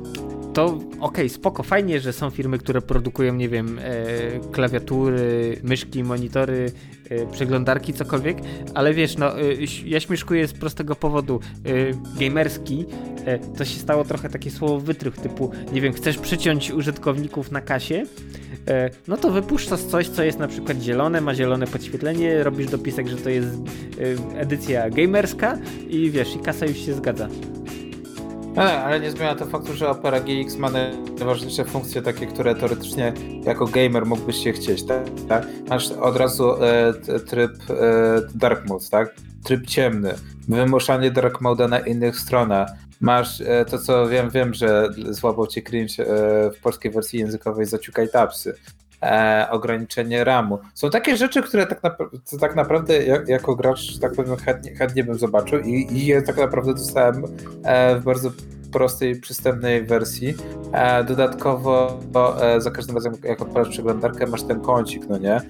[0.57, 3.93] to okej, okay, spoko, fajnie, że są firmy, które produkują, nie wiem, e,
[4.53, 6.73] klawiatury, myszki, monitory,
[7.11, 8.39] e, przeglądarki, cokolwiek,
[8.75, 9.45] ale wiesz, no, e,
[9.85, 11.41] ja śmieszkuję z prostego powodu.
[11.65, 11.71] E,
[12.21, 12.85] gamerski
[13.25, 17.61] e, to się stało trochę takie słowo wytrych, typu, nie wiem, chcesz przyciąć użytkowników na
[17.61, 18.03] kasie,
[18.69, 23.09] e, no to wypuszczasz coś, co jest na przykład zielone, ma zielone podświetlenie, robisz dopisek,
[23.09, 23.59] że to jest
[24.37, 27.29] edycja gamerska i wiesz, i kasa już się zgadza.
[28.57, 33.13] No, ale nie zmienia to faktu, że Opera GX ma najważniejsze funkcje takie, które teoretycznie
[33.43, 34.83] jako gamer mógłbyś się chcieć,
[35.29, 35.47] tak?
[35.69, 36.93] Masz od razu e,
[37.27, 37.75] tryb e,
[38.35, 39.15] dark mode, tak?
[39.45, 40.15] Tryb ciemny,
[40.49, 42.69] wymuszanie dark mode na innych stronach,
[43.01, 47.67] Masz e, to, co wiem, wiem, że złapał cię cringe e, w polskiej wersji językowej
[47.67, 48.55] zaciukaj tapsy.
[49.03, 50.59] E, ograniczenie RAMu.
[50.75, 55.05] Są takie rzeczy, które tak, napra- tak naprawdę jak, jako gracz, tak powiem, chętnie, chętnie
[55.05, 57.25] bym zobaczył i, i je tak naprawdę dostałem
[57.65, 58.31] e, w bardzo
[58.73, 60.35] prostej, przystępnej wersji.
[60.73, 62.01] E, dodatkowo
[62.41, 65.41] e, za każdym razem, jak odpalasz przeglądarkę, masz ten kącik, no nie?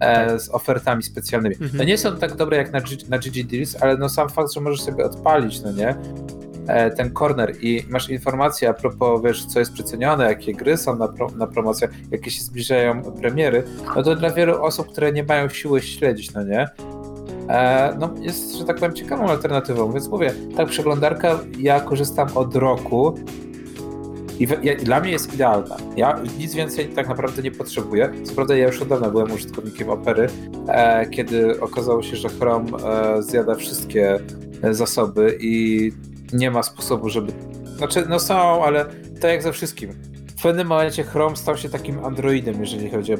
[0.00, 1.54] E, z ofertami specjalnymi.
[1.54, 1.70] Mhm.
[1.74, 4.52] No nie są tak dobre jak na, G, na GG Deals, ale no sam fakt,
[4.52, 5.94] że możesz sobie odpalić, no nie?
[6.66, 10.96] E, ten corner i masz informacje a propos, wiesz, co jest przecenione, jakie gry są
[10.96, 13.62] na, pro, na promocjach, jakie się zbliżają premiery,
[13.96, 16.68] no to dla wielu osób, które nie mają siły śledzić, no nie?
[17.48, 22.56] E, no jest, że tak powiem, ciekawą alternatywą, więc mówię, tak przeglądarka, ja korzystam od
[22.56, 23.14] roku
[24.38, 25.76] i w, ja, dla mnie jest idealna.
[25.96, 28.12] Ja nic więcej tak naprawdę nie potrzebuję.
[28.24, 30.28] Co prawda ja już od dawna byłem użytkownikiem Opery,
[30.68, 34.18] e, kiedy okazało się, że Chrome e, zjada wszystkie
[34.70, 35.92] zasoby i
[36.36, 37.32] nie ma sposobu, żeby...
[37.76, 38.84] Znaczy, no są, ale
[39.20, 39.92] tak jak ze wszystkim.
[40.38, 43.16] W pewnym momencie Chrome stał się takim androidem, jeżeli chodzi o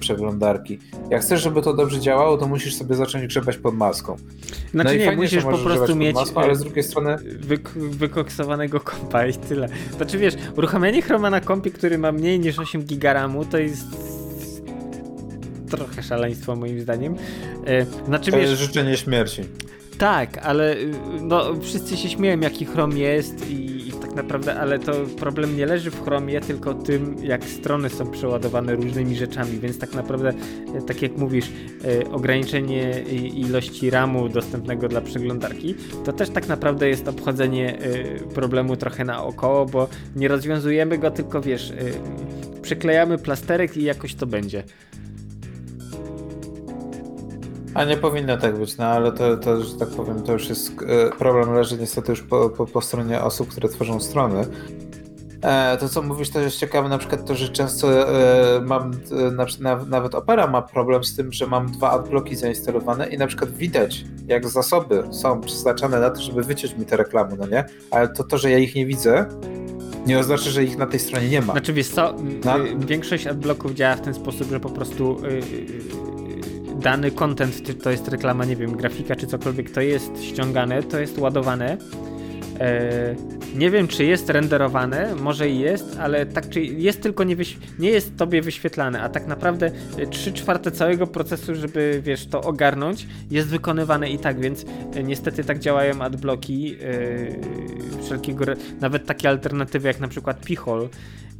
[0.00, 0.78] przeglądarki.
[1.10, 4.16] Jak chcesz, żeby to dobrze działało, to musisz sobie zacząć grzebać pod maską.
[4.70, 7.16] Znaczy no i nie, fajnie, musisz po prostu mieć maską, ale z drugiej strony...
[7.40, 9.68] wyk wykoksowanego kompa i tyle.
[9.96, 13.86] Znaczy wiesz, uruchamianie Chroma na kompie, który ma mniej niż 8 gigaramu, to jest
[15.70, 17.16] trochę szaleństwo moim zdaniem.
[17.66, 19.42] E, Znaczy To wiesz, życzenie śmierci.
[20.00, 24.78] Tak, ale y, no, wszyscy się śmieją jaki Chrome jest i, i tak naprawdę, ale
[24.78, 29.78] to problem nie leży w Chromie, tylko tym jak strony są przeładowane różnymi rzeczami, więc
[29.78, 30.32] tak naprawdę,
[30.74, 31.46] e, tak jak mówisz,
[31.84, 33.02] e, ograniczenie
[33.34, 35.74] ilości RAMu dostępnego dla przeglądarki,
[36.04, 41.40] to też tak naprawdę jest obchodzenie e, problemu trochę naokoło, bo nie rozwiązujemy go, tylko
[41.40, 41.74] wiesz, e,
[42.62, 44.62] przyklejamy plasterek i jakoś to będzie.
[47.74, 50.72] A nie powinno tak być, no ale to, to że tak powiem, to już jest
[50.86, 54.46] e, problem leży niestety już po, po, po stronie osób, które tworzą strony.
[55.42, 59.30] E, to co mówisz to jest ciekawe, na przykład to, że często e, mam, e,
[59.30, 63.26] na, na, nawet Opera ma problem z tym, że mam dwa adblocki zainstalowane i na
[63.26, 67.64] przykład widać, jak zasoby są przeznaczone na to, żeby wyciąć mi te reklamy, no nie?
[67.90, 69.26] Ale to to, że ja ich nie widzę,
[70.06, 71.52] nie oznacza, że ich na tej stronie nie ma.
[71.52, 72.14] Znaczy wiesz co,
[72.44, 75.42] Na- y, większość adblocków działa w ten sposób, że po prostu y, y,
[76.80, 81.00] dany content, czy to jest reklama, nie wiem, grafika czy cokolwiek, to jest ściągane, to
[81.00, 81.76] jest ładowane.
[82.60, 83.14] E,
[83.54, 87.36] nie wiem, czy jest renderowane, może i jest, ale tak czy jest tylko nie,
[87.78, 89.70] nie jest tobie wyświetlane, a tak naprawdę
[90.10, 95.44] 3 czwarte całego procesu, żeby wiesz, to ogarnąć, jest wykonywane i tak, więc e, niestety
[95.44, 98.44] tak działają adblocki e, wszelkiego,
[98.80, 100.88] nawet takie alternatywy jak na przykład Pichol,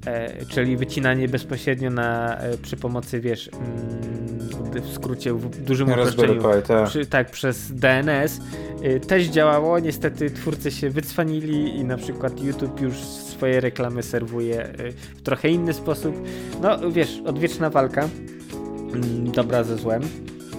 [0.06, 4.30] e, czyli wycinanie bezpośrednio na, e, przy pomocy, wiesz, mm,
[4.74, 6.88] w skrócie, w dużym uproszczeniu, tak.
[6.88, 8.40] przy, tak, przez DNS
[8.84, 9.78] y, też działało.
[9.78, 10.90] Niestety twórcy się
[11.76, 16.14] i na przykład YouTube już swoje reklamy serwuje y, w trochę inny sposób.
[16.62, 18.08] No wiesz, odwieczna walka.
[18.94, 20.02] Mm, Dobra ze złem.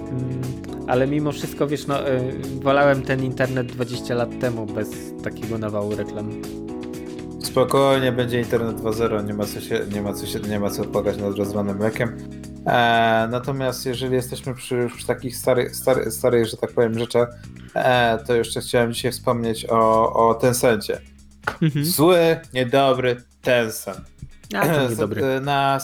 [0.10, 0.42] Mm,
[0.88, 2.22] Ale mimo wszystko, wiesz, no, y,
[2.62, 4.90] wolałem ten internet 20 lat temu bez
[5.24, 6.30] takiego nawału reklam.
[7.44, 10.84] Spokojnie, będzie internet 2.0, nie ma co się, nie ma co się, nie ma co
[10.86, 12.18] płakać nad rozlanym mlekiem.
[12.68, 17.30] E, natomiast jeżeli jesteśmy przy, przy takich starych, stary, starych, że tak powiem, rzeczach,
[17.76, 21.02] e, to jeszcze chciałem dzisiaj wspomnieć o, o Tencencie.
[21.82, 24.02] Zły, niedobry Tencent.
[24.56, 25.22] A, to niedobry.
[25.42, 25.80] Z- Na,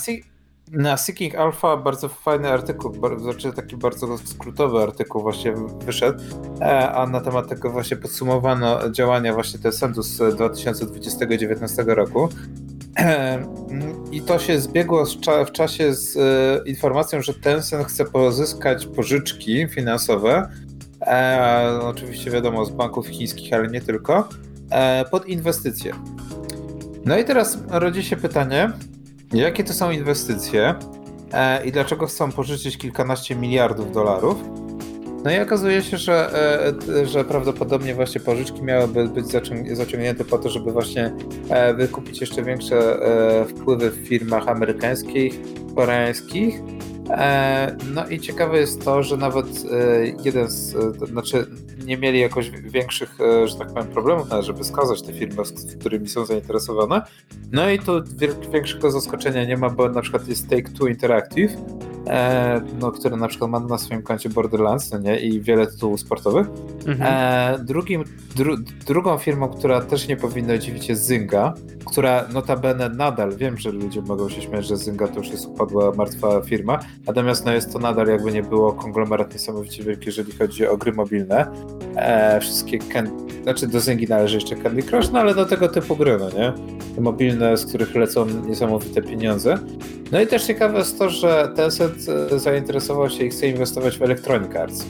[0.72, 5.54] na Seeking Alpha bardzo fajny artykuł, znaczy taki bardzo skrótowy artykuł właśnie
[5.86, 6.24] wyszedł,
[6.62, 12.30] e, a na temat tego właśnie podsumowano działania właśnie Tencentu z 2020-2019 roku.
[14.12, 15.06] I to się zbiegło
[15.48, 20.50] w czasie z e, informacją, że Tencent chce pozyskać pożyczki finansowe,
[21.02, 24.30] e, oczywiście wiadomo z banków chińskich, ale nie tylko,
[24.72, 25.94] e, pod inwestycje.
[27.06, 28.72] No i teraz rodzi się pytanie,
[29.34, 30.76] jakie to są inwestycje
[31.34, 34.38] e, i dlaczego chcą pożyczyć kilkanaście miliardów dolarów?
[35.24, 36.30] No i okazuje się, że,
[37.02, 41.14] e, że prawdopodobnie właśnie pożyczki miałyby być zaciąg- zaciągnięte po to, żeby właśnie
[41.50, 45.40] e, wykupić jeszcze większe e, wpływy w firmach amerykańskich,
[45.76, 46.60] koreańskich.
[47.10, 51.46] E, No i ciekawe jest to, że nawet e, jeden z, e, znaczy
[51.86, 55.76] nie mieli jakoś większych, e, że tak powiem, problemów, nawet żeby skazać te firmy, z
[55.80, 57.02] którymi są zainteresowane.
[57.52, 57.92] No i tu
[58.54, 61.52] większego zaskoczenia nie ma, bo na przykład jest Take-Two Interactive,
[62.08, 66.00] e, no, który na przykład ma na swoim koncie Borderlands, no nie, i wiele tytułów
[66.00, 66.48] sportowych.
[66.88, 67.02] Mhm.
[67.02, 68.04] E, drugim,
[68.36, 71.54] dru, drugą firmą, która też nie powinna dziwić jest Zynga,
[71.86, 75.92] która notabene nadal, wiem, że ludzie mogą się śmiać, że Zynga to już jest upadła,
[75.92, 80.68] martwa firma, natomiast no jest to nadal jakby nie było konglomerat niesamowicie wielki, jeżeli chodzi
[80.68, 81.52] o gry mobilne.
[81.96, 83.12] E, wszystkie Ken,
[83.44, 86.54] znaczy do Zyngi należy jeszcze Candy Crush, no ale do tego typu gry, no nie?
[87.02, 89.58] Mobilne, z których lecą niesamowite pieniądze.
[90.12, 91.97] No i też ciekawe jest to, że Tencent
[92.32, 94.86] e, zainteresował się i chce inwestować w Electronic Arts.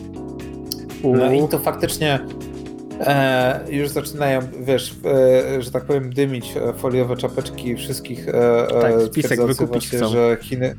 [1.03, 2.20] No i to faktycznie
[2.99, 4.95] e, już zaczynają, wiesz,
[5.55, 10.10] e, że tak powiem, dymić foliowe czapeczki wszystkich e, tak, spisek wykupić właśnie, chcą.
[10.10, 10.76] że Chiny,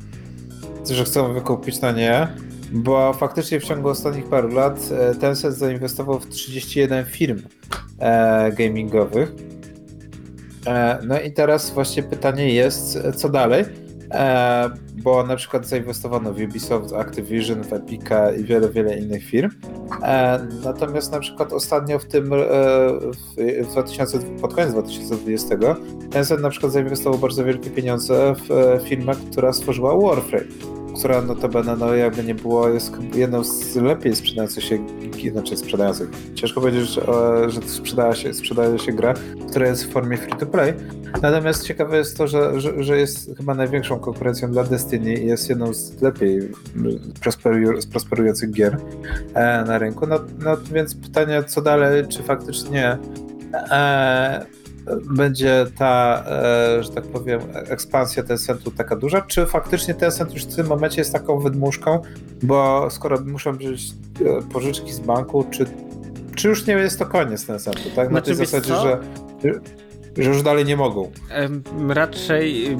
[0.91, 2.27] że chcą wykupić na nie
[2.71, 7.41] bo faktycznie w ciągu ostatnich paru lat e, Tencent zainwestował w 31 firm
[7.99, 9.31] e, gamingowych.
[10.67, 13.65] E, no i teraz właśnie pytanie jest, co dalej?
[14.11, 14.69] E,
[15.03, 19.49] bo na przykład zainwestowano w Ubisoft, Activision, w Epica i wiele, wiele innych firm.
[20.03, 22.37] E, natomiast na przykład ostatnio w tym, e,
[23.63, 25.55] w 2000, pod koniec 2020,
[26.11, 31.93] Tencent na przykład zainwestował bardzo wielkie pieniądze w firmę, która stworzyła Warframe która notabene, no
[31.95, 34.77] jakby nie było, jest jedną z lepiej sprzedających się,
[35.31, 36.09] znaczy sprzedających.
[36.35, 37.01] Ciężko powiedzieć, że,
[37.47, 39.13] że się, sprzedaje się gra,
[39.49, 40.73] która jest w formie free-to-play.
[41.21, 45.49] Natomiast ciekawe jest to, że, że, że, jest chyba największą konkurencją dla Destiny i jest
[45.49, 46.51] jedną z lepiej
[47.91, 48.77] prosperujących gier
[49.33, 50.07] e, na rynku.
[50.07, 52.97] No, no więc pytanie, co dalej, czy faktycznie
[53.53, 54.45] e,
[55.15, 60.55] będzie ta, e, że tak powiem, ekspansja Tencentu taka duża, czy faktycznie Tencent już w
[60.55, 62.01] tym momencie jest taką wydmuszką,
[62.43, 63.91] bo skoro muszą być
[64.25, 65.65] e, pożyczki z banku, czy,
[66.35, 68.09] czy już nie jest to koniec Tencentu, tak?
[68.09, 68.99] Na znaczy, tej zasadzie, że
[70.17, 71.11] że już dalej nie mogą.
[71.89, 72.77] Raczej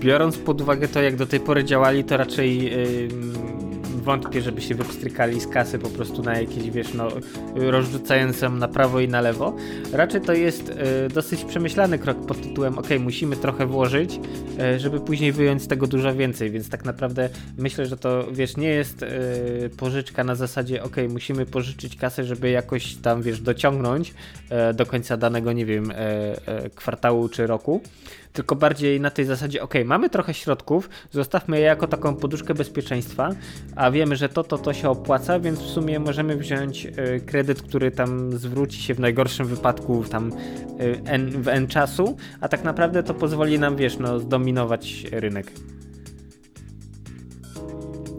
[0.00, 2.72] biorąc pod uwagę to, jak do tej pory działali, to raczej
[3.98, 7.08] wątpię, żeby się wypstrykali z kasy po prostu na jakieś, wiesz, no,
[7.54, 9.56] rozrzucające na prawo i na lewo.
[9.92, 14.20] Raczej to jest e, dosyć przemyślany krok pod tytułem, ok, musimy trochę włożyć,
[14.58, 17.28] e, żeby później wyjąć z tego dużo więcej, więc tak naprawdę
[17.58, 19.08] myślę, że to, wiesz, nie jest e,
[19.76, 24.14] pożyczka na zasadzie, ok, musimy pożyczyć kasę, żeby jakoś tam, wiesz, dociągnąć
[24.74, 25.92] do końca danego, nie wiem,
[26.74, 27.80] kwartału czy roku,
[28.32, 33.30] tylko bardziej na tej zasadzie, ok, mamy trochę środków, zostawmy je jako taką poduszkę bezpieczeństwa,
[33.76, 37.62] a wiemy, że to, to, to się opłaca, więc w sumie możemy wziąć y, kredyt,
[37.62, 40.32] który tam zwróci się w najgorszym wypadku tam
[40.80, 45.52] y, n, w n czasu, a tak naprawdę to pozwoli nam, wiesz, no, zdominować rynek.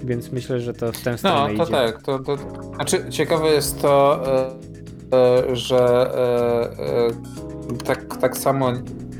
[0.03, 1.72] Więc myślę, że to w tę stronę No, to idzie.
[1.72, 2.01] tak.
[2.01, 2.38] To, to,
[2.76, 4.24] znaczy, ciekawe jest to,
[5.14, 6.12] e, że
[7.86, 8.72] tak, tak samo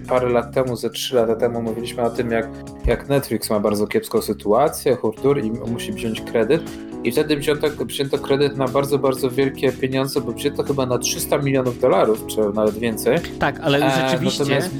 [0.10, 2.50] parę lat temu, ze trzy lata temu mówiliśmy o tym, jak,
[2.86, 6.62] jak Netflix ma bardzo kiepską sytuację, hurtur i musi wziąć kredyt.
[7.04, 11.38] I wtedy wzięto, wzięto kredyt na bardzo, bardzo wielkie pieniądze, bo wzięto chyba na 300
[11.38, 13.18] milionów dolarów, czy nawet więcej.
[13.40, 14.72] Tak, ale e, rzeczywiście natomiast...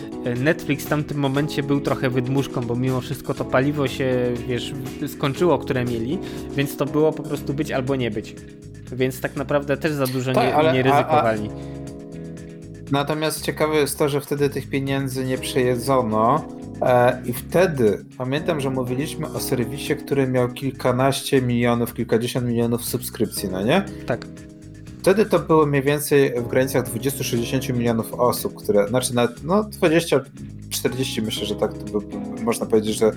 [0.44, 4.74] Netflix w tamtym momencie był trochę wydmuszką, bo mimo wszystko to paliwo się, wiesz,
[5.08, 6.20] skończyło, które mieli,
[6.52, 8.36] więc to było po prostu być albo nie być.
[8.92, 11.50] Więc tak naprawdę też za dużo tak, nie, ale, nie ryzykowali.
[11.50, 11.89] A, a
[12.92, 16.46] Natomiast ciekawe jest to, że wtedy tych pieniędzy nie przejedzono.
[16.82, 23.50] E, I wtedy pamiętam, że mówiliśmy o serwisie, który miał kilkanaście milionów, kilkadziesiąt milionów subskrypcji,
[23.50, 23.86] no nie?
[24.06, 24.26] Tak.
[25.00, 31.22] Wtedy to było mniej więcej w granicach 20-60 milionów osób, które, znaczy na, no 20-40
[31.26, 33.12] myślę, że tak to by, można powiedzieć, że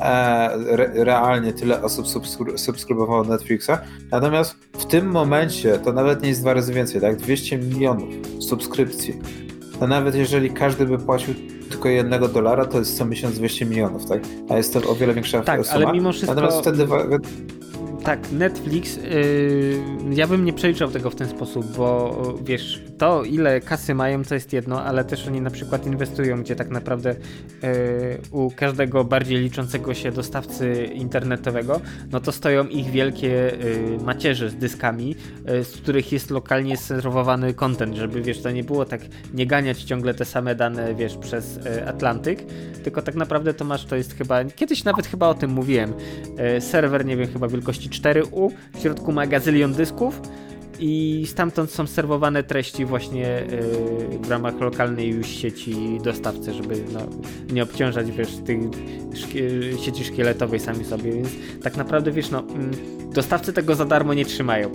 [0.00, 2.06] e, re, realnie tyle osób
[2.56, 3.70] subskrybowało Netflixa.
[4.10, 7.16] Natomiast w tym momencie to nawet nie jest dwa razy więcej, tak?
[7.16, 8.08] 200 milionów
[8.40, 9.20] subskrypcji.
[9.80, 11.34] To nawet jeżeli każdy by płacił
[11.70, 14.22] tylko jednego dolara, to jest co miesiąc 200 milionów, tak?
[14.48, 15.74] A jest to o wiele większa tak, suma.
[15.74, 16.34] ale mimo wszystko...
[16.34, 16.86] Natomiast wtedy
[18.06, 19.80] tak, Netflix, yy,
[20.10, 24.34] ja bym nie przeliczał tego w ten sposób, bo wiesz, to ile kasy mają to
[24.34, 27.14] jest jedno, ale też oni na przykład inwestują, gdzie tak naprawdę
[27.62, 27.68] yy,
[28.30, 31.80] u każdego bardziej liczącego się dostawcy internetowego,
[32.12, 37.54] no to stoją ich wielkie yy, macierze z dyskami, yy, z których jest lokalnie serwowany
[37.54, 39.00] content, żeby wiesz, to nie było tak
[39.34, 42.44] nie ganiać ciągle te same dane, wiesz, przez yy, Atlantyk,
[42.84, 45.92] tylko tak naprawdę to masz, to jest chyba, kiedyś nawet chyba o tym mówiłem,
[46.54, 50.20] yy, serwer, nie wiem, chyba wielkości 4U, w środku ma gazylion dysków
[50.78, 53.46] i stamtąd są serwowane treści właśnie
[54.10, 57.00] yy, w ramach lokalnej już sieci dostawcy, żeby no,
[57.52, 58.60] nie obciążać wiesz, tej
[59.84, 61.28] sieci szkieletowej sami sobie, więc
[61.62, 62.70] tak naprawdę wiesz, no, mm,
[63.12, 64.72] dostawcy tego za darmo nie trzymają.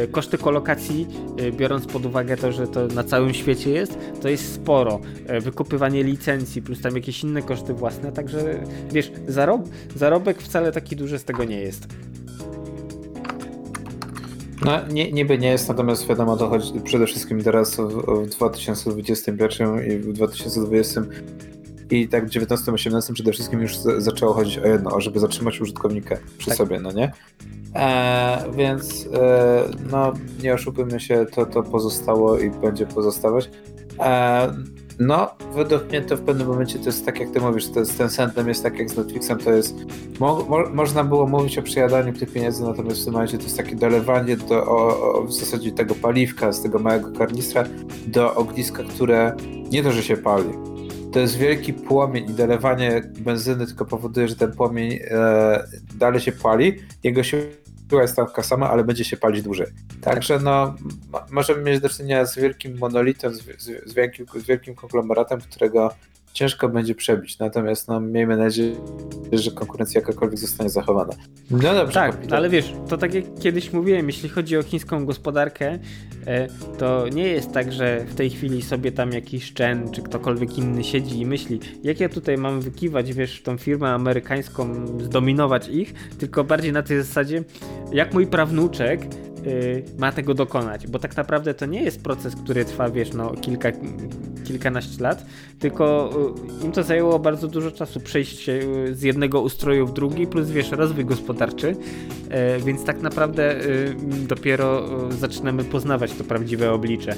[0.00, 1.06] Yy, koszty kolokacji,
[1.38, 5.00] yy, biorąc pod uwagę to, że to na całym świecie jest, to jest sporo.
[5.28, 8.60] Yy, wykupywanie licencji, plus tam jakieś inne koszty własne, także
[8.92, 11.86] wiesz, zarob zarobek wcale taki duży z tego nie jest.
[14.64, 19.86] No, nie, niby nie jest, natomiast wiadomo, to chodzi przede wszystkim teraz w, w 2021
[19.86, 21.02] i w 2020
[21.90, 26.48] i tak w 19-18 przede wszystkim już zaczęło chodzić o jedno, żeby zatrzymać użytkownika przy
[26.48, 26.56] tak.
[26.56, 27.12] sobie, no nie?
[27.74, 33.50] E, więc e, no nie oszukujmy się, to, to pozostało i będzie pozostawać.
[33.98, 34.54] E,
[34.98, 37.98] no, według mnie to w pewnym momencie to jest tak, jak ty mówisz, to jest,
[38.34, 39.74] ten jest tak jak z Netflixem, to jest,
[40.20, 43.56] mo, mo, można było mówić o przejadaniu tych pieniędzy, natomiast w tym momencie to jest
[43.56, 47.64] takie dolewanie do, o, o, w zasadzie tego paliwka z tego małego karnistra
[48.06, 49.36] do ogniska, które
[49.70, 50.50] nie to, że się pali,
[51.12, 55.64] to jest wielki płomień i dolewanie benzyny tylko powoduje, że ten płomień e,
[55.94, 57.42] dalej się pali, jego się
[58.00, 59.66] jest taka sama, ale będzie się palić dłużej.
[60.00, 60.74] Także no,
[61.30, 65.94] możemy mieć do czynienia z wielkim monolitem, z, z, z, wielkim, z wielkim konglomeratem, którego
[66.32, 67.38] ciężko będzie przebić.
[67.38, 68.76] Natomiast no, miejmy nadzieję,
[69.32, 71.12] że konkurencja jakakolwiek zostanie zachowana.
[71.50, 71.94] No dobrze.
[71.94, 72.38] Tak, kapitan.
[72.38, 75.78] ale wiesz, to tak jak kiedyś mówiłem, jeśli chodzi o chińską gospodarkę,
[76.26, 80.58] e, to nie jest tak, że w tej chwili sobie tam jakiś Chen czy ktokolwiek
[80.58, 85.94] inny siedzi i myśli, jak ja tutaj mam wykiwać, wiesz, tą firmę amerykańską, zdominować ich,
[86.18, 87.44] tylko bardziej na tej zasadzie,
[87.92, 89.06] jak mój prawnuczek
[89.46, 93.30] Y, ma tego dokonać, bo tak naprawdę to nie jest proces, który trwa, wiesz, no
[93.30, 93.68] kilka,
[94.44, 95.26] kilkanaście lat,
[95.58, 96.10] tylko
[96.60, 98.62] y, im to zajęło bardzo dużo czasu przejść y,
[98.92, 101.76] z jednego ustroju w drugi, plus wiesz, rozwój gospodarczy,
[102.64, 103.60] więc tak naprawdę
[104.28, 107.14] dopiero zaczynamy poznawać to prawdziwe oblicze.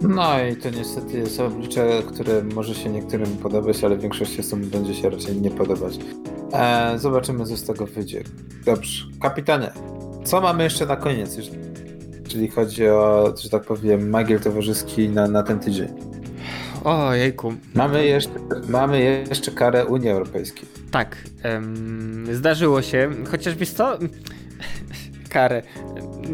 [0.00, 4.94] No i to niestety jest oblicze, które może się niektórym podobać, ale większości osób będzie
[4.94, 5.98] się raczej nie podobać.
[6.52, 8.22] E, zobaczymy, co z tego wyjdzie.
[8.64, 9.04] Dobrze.
[9.20, 9.70] Kapitanie,
[10.24, 11.36] co mamy jeszcze na koniec,
[12.24, 15.88] jeżeli chodzi o, że tak powiem, magiel towarzyski na, na ten tydzień?
[16.84, 17.54] O, jejku.
[17.74, 18.34] Mamy jeszcze,
[18.68, 20.68] mamy jeszcze karę Unii Europejskiej.
[20.90, 21.16] Tak,
[22.32, 23.98] zdarzyło się, chociaż wiesz co,
[25.36, 25.62] karę.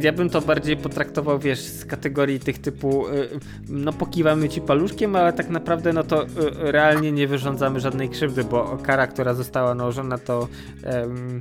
[0.01, 3.29] Ja bym to bardziej potraktował, wiesz, z kategorii tych typu, y,
[3.69, 6.29] no pokiwamy ci paluszkiem, ale tak naprawdę no to y,
[6.59, 10.49] realnie nie wyrządzamy żadnej krzywdy, bo kara, która została nałożona to
[10.85, 11.41] um,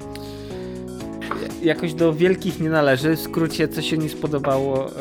[1.64, 3.16] jakoś do wielkich nie należy.
[3.16, 4.92] W skrócie, co się nie spodobało y,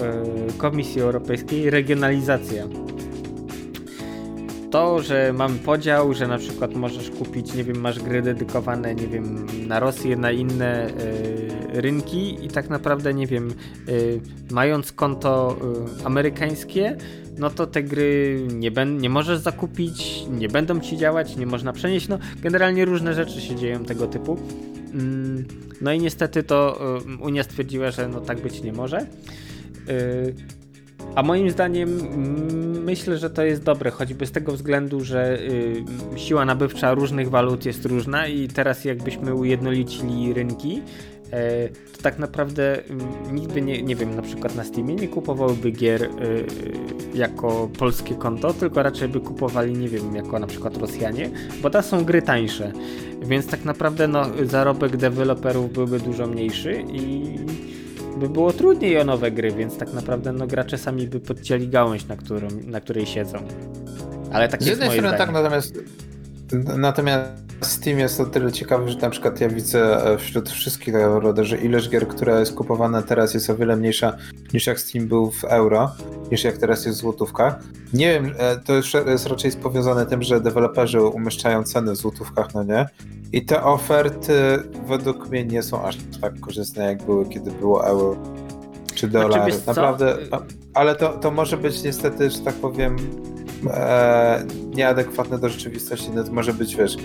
[0.58, 2.64] Komisji Europejskiej, regionalizacja
[4.70, 9.06] to, że mamy podział, że na przykład możesz kupić, nie wiem, masz gry dedykowane, nie
[9.06, 10.92] wiem, na Rosję, na inne y,
[11.80, 13.54] rynki i tak naprawdę, nie wiem,
[13.88, 15.56] y, mając konto
[16.00, 16.96] y, amerykańskie,
[17.38, 22.08] no to te gry nie, nie możesz zakupić, nie będą ci działać, nie można przenieść,
[22.08, 24.38] no generalnie różne rzeczy się dzieją tego typu.
[24.94, 25.44] Mm,
[25.80, 26.78] no i niestety to
[27.20, 29.06] Unia stwierdziła, że no tak być nie może.
[31.14, 35.84] A moim zdaniem mm, myślę, że to jest dobre, choćby z tego względu, że y,
[36.16, 40.82] siła nabywcza różnych walut jest różna i teraz jakbyśmy ujednolicili rynki,
[41.32, 45.08] e, to tak naprawdę mm, nikt by nie, nie wiem, na przykład na Steamie nie
[45.08, 46.08] kupowałby gier y,
[47.14, 51.30] jako polskie konto, tylko raczej by kupowali, nie wiem, jako na przykład Rosjanie,
[51.62, 52.72] bo to są gry tańsze,
[53.22, 57.34] więc tak naprawdę no, zarobek deweloperów byłby dużo mniejszy i
[58.20, 62.06] by było trudniej o nowe gry, więc tak naprawdę no, gracze sami by podcięli gałąź,
[62.06, 63.38] na, którą, na której siedzą.
[64.32, 65.78] Ale tak Z jednej strony tak, natomiast
[66.52, 71.44] natomiast Steam jest o tyle ciekawy, że na przykład ja widzę e, wśród wszystkich tak
[71.44, 74.16] że ilość gier, która jest kupowana teraz jest o wiele mniejsza
[74.52, 75.90] niż jak Steam był w euro,
[76.30, 77.60] niż jak teraz jest w złotówkach.
[77.92, 78.74] Nie wiem, e, to
[79.10, 82.86] jest raczej powiązane tym, że deweloperzy umieszczają ceny w złotówkach, no nie?
[83.32, 88.16] I te oferty według mnie nie są aż tak korzystne, jak były, kiedy było euro
[88.94, 89.52] czy dolar.
[89.52, 90.16] Znaczy, Naprawdę,
[90.74, 92.96] ale to, to może być niestety, że tak powiem,
[93.66, 94.44] e,
[94.74, 96.10] nieadekwatne do rzeczywistości.
[96.14, 96.96] No to może być, wiesz,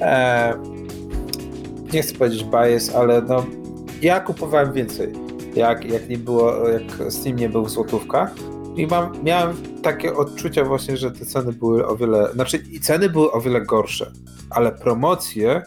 [0.00, 0.54] e,
[1.92, 3.46] nie chcę powiedzieć bias, ale no
[4.02, 5.12] ja kupowałem więcej,
[5.54, 8.30] jak, jak nie było, jak Steam nie był w złotówkach
[8.76, 13.10] i mam, miałem takie odczucia właśnie, że te ceny były o wiele, znaczy i ceny
[13.10, 14.12] były o wiele gorsze,
[14.50, 15.62] ale promocje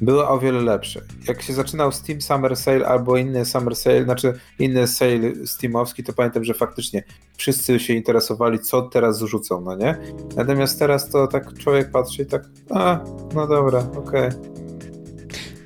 [0.00, 1.00] były o wiele lepsze.
[1.28, 6.12] Jak się zaczynał Steam Summer Sale albo inny Summer Sale, znaczy inny sale Steamowski, to
[6.12, 7.02] pamiętam, że faktycznie
[7.36, 9.98] wszyscy się interesowali, co teraz zrzucą, no nie?
[10.36, 13.00] Natomiast teraz to tak człowiek patrzy i tak, a,
[13.34, 14.28] no dobra, okej.
[14.28, 14.59] Okay.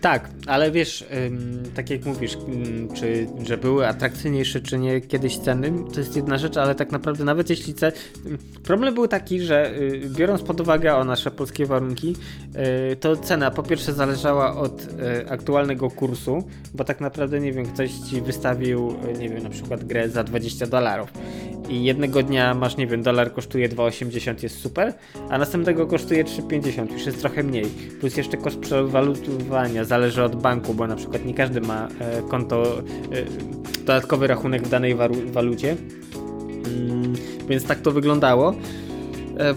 [0.05, 1.05] Tak, ale wiesz,
[1.75, 2.37] tak jak mówisz,
[2.95, 7.25] czy że były atrakcyjniejsze, czy nie kiedyś ceny, to jest jedna rzecz, ale tak naprawdę
[7.25, 7.93] nawet jeśli ceny...
[8.63, 12.17] Problem był taki, że y, biorąc pod uwagę o nasze polskie warunki,
[12.93, 17.67] y, to cena po pierwsze zależała od y, aktualnego kursu, bo tak naprawdę, nie wiem,
[17.67, 21.13] ktoś ci wystawił, nie wiem, na przykład grę za 20 dolarów
[21.69, 24.93] i jednego dnia masz, nie wiem, dolar kosztuje 2,80 jest super,
[25.31, 27.65] a następnego kosztuje 3,50, już jest trochę mniej.
[28.01, 32.79] Plus jeszcze koszt przewalutowania zależy od banku, bo na przykład nie każdy ma e, konto,
[32.79, 32.83] e,
[33.79, 34.97] dodatkowy rachunek w danej
[35.33, 35.77] walucie.
[36.67, 37.13] Mm,
[37.49, 38.55] więc tak to wyglądało.
[39.39, 39.55] E,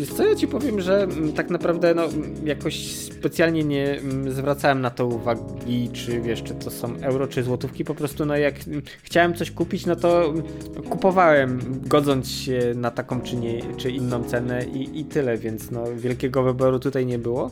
[0.00, 2.02] Wiesz co, ja ci powiem, że mm, tak naprawdę no,
[2.44, 7.42] jakoś specjalnie nie mm, zwracałem na to uwagi, czy wiesz, czy to są euro, czy
[7.42, 8.54] złotówki, po prostu no jak
[9.02, 10.34] chciałem coś kupić, no to
[10.90, 15.84] kupowałem, godząc się na taką czy, nie, czy inną cenę i, i tyle, więc no
[15.96, 17.50] wielkiego wyboru tutaj nie było.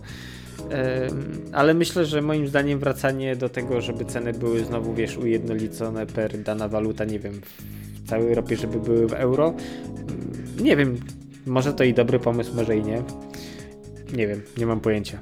[1.52, 6.38] Ale myślę, że moim zdaniem wracanie do tego, żeby ceny były znowu, wiesz, ujednolicone per
[6.38, 7.40] dana waluta, nie wiem,
[8.04, 9.54] w całej Europie, żeby były w euro,
[10.60, 10.96] nie wiem,
[11.46, 13.02] może to i dobry pomysł, może i nie.
[14.16, 15.18] Nie wiem, nie mam pojęcia.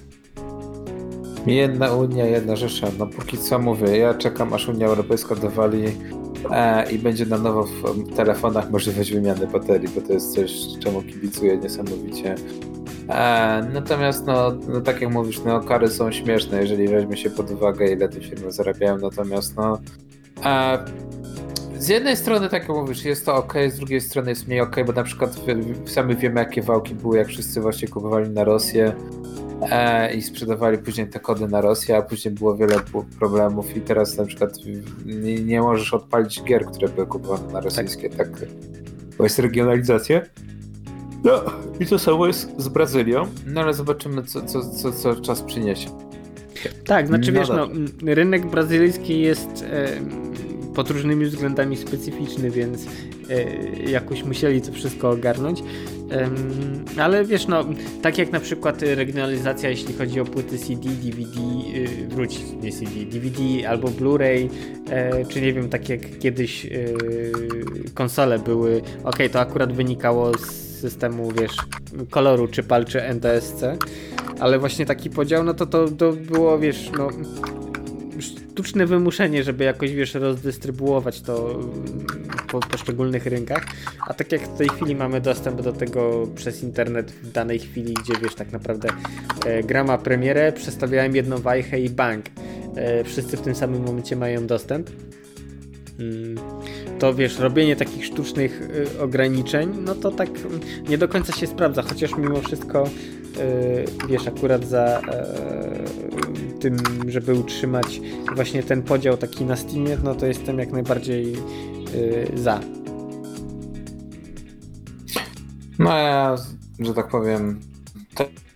[1.47, 2.87] Jedna Unia, jedna Rzesza.
[2.99, 5.85] No póki co mówię, ja czekam aż Unia Europejska dowali
[6.51, 11.03] e, i będzie na nowo w telefonach możliwość wymiany baterii, bo to jest coś, czemu
[11.03, 12.35] kibicuję niesamowicie.
[13.09, 17.51] E, natomiast no, no, tak jak mówisz, no kary są śmieszne, jeżeli weźmie się pod
[17.51, 19.79] uwagę ile te firmy zarabiają, natomiast no
[20.45, 20.79] e,
[21.79, 24.77] z jednej strony, tak jak mówisz, jest to ok, z drugiej strony jest mniej ok,
[24.87, 25.37] bo na przykład
[25.87, 28.93] sami wiemy, jakie wałki były, jak wszyscy właśnie kupowali na Rosję
[29.71, 32.77] e, i sprzedawali później te kody na Rosję, a później było wiele
[33.19, 34.53] problemów i teraz na przykład
[35.07, 38.31] nie, nie możesz odpalić gier, które były kupowane na rosyjskie, tak?
[38.41, 38.49] tak
[39.19, 40.23] bo jest regionalizacja.
[41.27, 41.43] No
[41.81, 45.89] i to samo jest z Brazylią, no ale zobaczymy, co, co, co, co czas przyniesie.
[46.87, 47.69] Tak, znaczy no wiesz, no,
[48.15, 49.65] rynek brazylijski jest...
[49.71, 50.27] E
[50.77, 52.87] pod różnymi względami specyficzny, więc
[53.31, 55.63] e, jakoś musieli to wszystko ogarnąć.
[56.99, 57.65] ale wiesz, no,
[58.03, 61.41] tak jak na przykład regionalizacja, jeśli chodzi o płyty CD, DVD,
[61.77, 64.49] y, wróć, nie CD, DVD albo Blu-ray,
[64.91, 66.95] e, czy nie wiem, tak jak kiedyś y,
[67.95, 71.57] konsole były, ok, to akurat wynikało z systemu, wiesz,
[72.11, 73.63] koloru, czy PAL, czy NTSC,
[74.41, 77.09] ale właśnie taki podział, no to to, to było, wiesz, no
[78.21, 81.61] sztuczne wymuszenie, żeby jakoś, wiesz, rozdystrybuować to
[82.49, 83.67] po poszczególnych rynkach.
[84.09, 87.95] A tak jak w tej chwili mamy dostęp do tego przez internet w danej chwili,
[87.95, 88.89] gdzie, wiesz, tak naprawdę
[89.47, 92.25] e, gra ma premierę, przestawiałem jedną wajchę i bank.
[92.77, 94.91] E, wszyscy w tym samym momencie mają dostęp.
[95.99, 96.37] Mm,
[96.99, 98.63] to wiesz, robienie takich sztucznych
[98.97, 100.29] y, ograniczeń, no to tak
[100.89, 106.77] nie do końca się sprawdza, chociaż mimo wszystko y, wiesz, akurat za y, tym,
[107.09, 108.01] żeby utrzymać
[108.35, 111.37] właśnie ten podział taki na Steamie, no to jestem jak najbardziej
[112.35, 112.61] za.
[115.79, 116.37] No ja,
[116.79, 117.61] że tak powiem,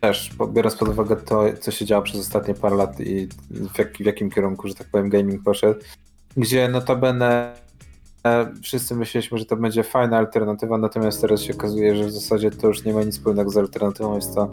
[0.00, 3.96] też biorąc pod uwagę to, co się działo przez ostatnie parę lat i w, jak,
[3.96, 5.80] w jakim kierunku, że tak powiem, gaming poszedł,
[6.36, 7.54] gdzie notabene
[8.62, 12.66] wszyscy myśleliśmy, że to będzie fajna alternatywa, natomiast teraz się okazuje, że w zasadzie to
[12.66, 14.50] już nie ma nic wspólnego z alternatywą, jest to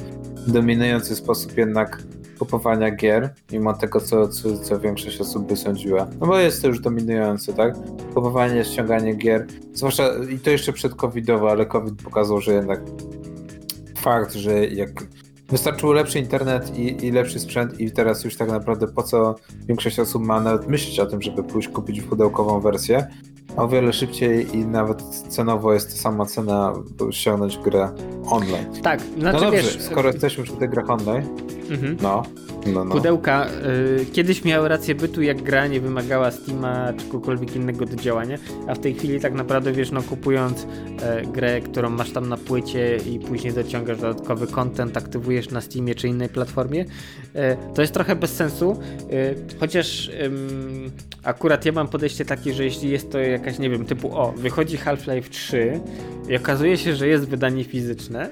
[0.47, 2.03] dominujący sposób jednak
[2.39, 6.07] kupowania gier, mimo tego, co, co, co większość osób by sądziła.
[6.19, 7.75] No bo jest to już dominujące, tak?
[8.13, 12.81] Kupowanie, ściąganie gier, zwłaszcza i to jeszcze przed covidowo, ale covid pokazał, że jednak
[13.95, 14.89] fakt, że jak
[15.49, 19.35] Wystarczył lepszy internet i, i, lepszy sprzęt i teraz już tak naprawdę po co
[19.67, 23.07] większość osób ma nawet myśleć o tym, żeby pójść kupić pudełkową wersję.
[23.57, 27.89] O wiele szybciej i nawet cenowo jest ta sama cena, by ściągnąć grę
[28.29, 28.65] online.
[28.83, 31.27] Tak, znaczy no dobrze, wiesz, skoro jesteśmy przy tych grach online,
[31.69, 31.97] mhm.
[32.01, 32.23] no,
[32.73, 32.95] no, no.
[32.95, 33.47] Pudełka
[34.01, 38.37] y, kiedyś miały rację bytu, jak gra nie wymagała Steama czy kogokolwiek innego do działania,
[38.67, 40.67] a w tej chwili tak naprawdę wiesz, no kupując y,
[41.27, 46.07] grę, którą masz tam na płycie i później dociągasz dodatkowy content, aktywujesz na Steamie czy
[46.07, 46.85] innej platformie, y,
[47.73, 48.79] to jest trochę bez sensu,
[49.59, 50.11] chociaż
[51.23, 54.77] akurat ja mam podejście takie, że jeśli jest to jakaś, nie wiem, typu o, wychodzi
[54.77, 55.79] Half-Life 3
[56.29, 58.29] i okazuje się, że jest wydanie fizyczne,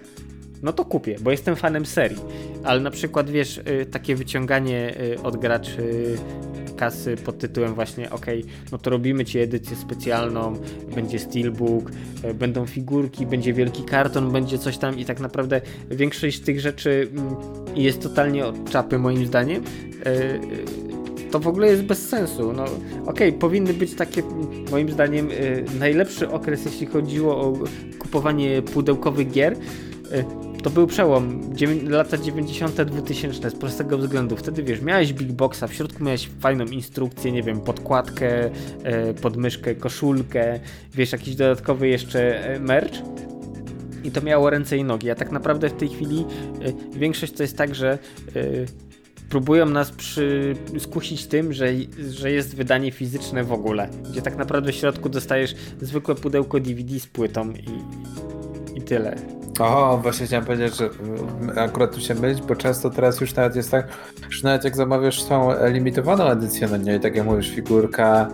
[0.64, 2.22] no to kupię, bo jestem fanem serii.
[2.64, 6.16] Ale na przykład, wiesz, y, takie wyciąganie y, od graczy
[6.78, 8.26] kasy pod tytułem właśnie ok,
[8.72, 10.54] no to robimy ci edycję specjalną,
[10.96, 11.92] będzie steelbook,
[12.26, 16.60] y, będą figurki, będzie wielki karton, będzie coś tam i tak naprawdę większość z tych
[16.60, 17.36] rzeczy mm,
[17.76, 19.64] jest totalnie od czapy moim zdaniem
[21.32, 22.54] to w ogóle jest bez sensu.
[22.54, 24.24] No, okej, okay, powinny być takie,
[24.72, 25.30] moim zdaniem,
[25.80, 27.54] najlepszy okres, jeśli chodziło o
[28.00, 29.58] kupowanie pudełkowych gier
[30.64, 31.42] to był przełom
[31.88, 32.82] lata 90.
[32.82, 34.36] 2000 z prostego względu.
[34.38, 38.50] Wtedy wiesz, miałeś big boxa, w środku miałeś fajną instrukcję, nie wiem, podkładkę,
[38.84, 40.60] e, podmyszkę, koszulkę,
[40.94, 43.02] wiesz, jakiś dodatkowy jeszcze e, merch
[44.04, 45.10] i to miało ręce i nogi.
[45.10, 46.26] A tak naprawdę w tej chwili
[46.96, 47.98] większość to jest tak, że
[49.30, 51.68] próbują nas przy, skusić tym, że,
[52.10, 57.00] że jest wydanie fizyczne w ogóle, gdzie tak naprawdę w środku dostajesz zwykłe pudełko DVD
[57.00, 57.66] z płytą i,
[58.78, 59.16] i tyle.
[59.60, 60.90] O, właśnie chciałem powiedzieć, że
[61.62, 63.88] akurat tu się mylić, bo często teraz już nawet jest tak,
[64.30, 68.30] że nawet jak zamawiasz tą limitowaną edycję, no nie, tak jak mówisz, figurka,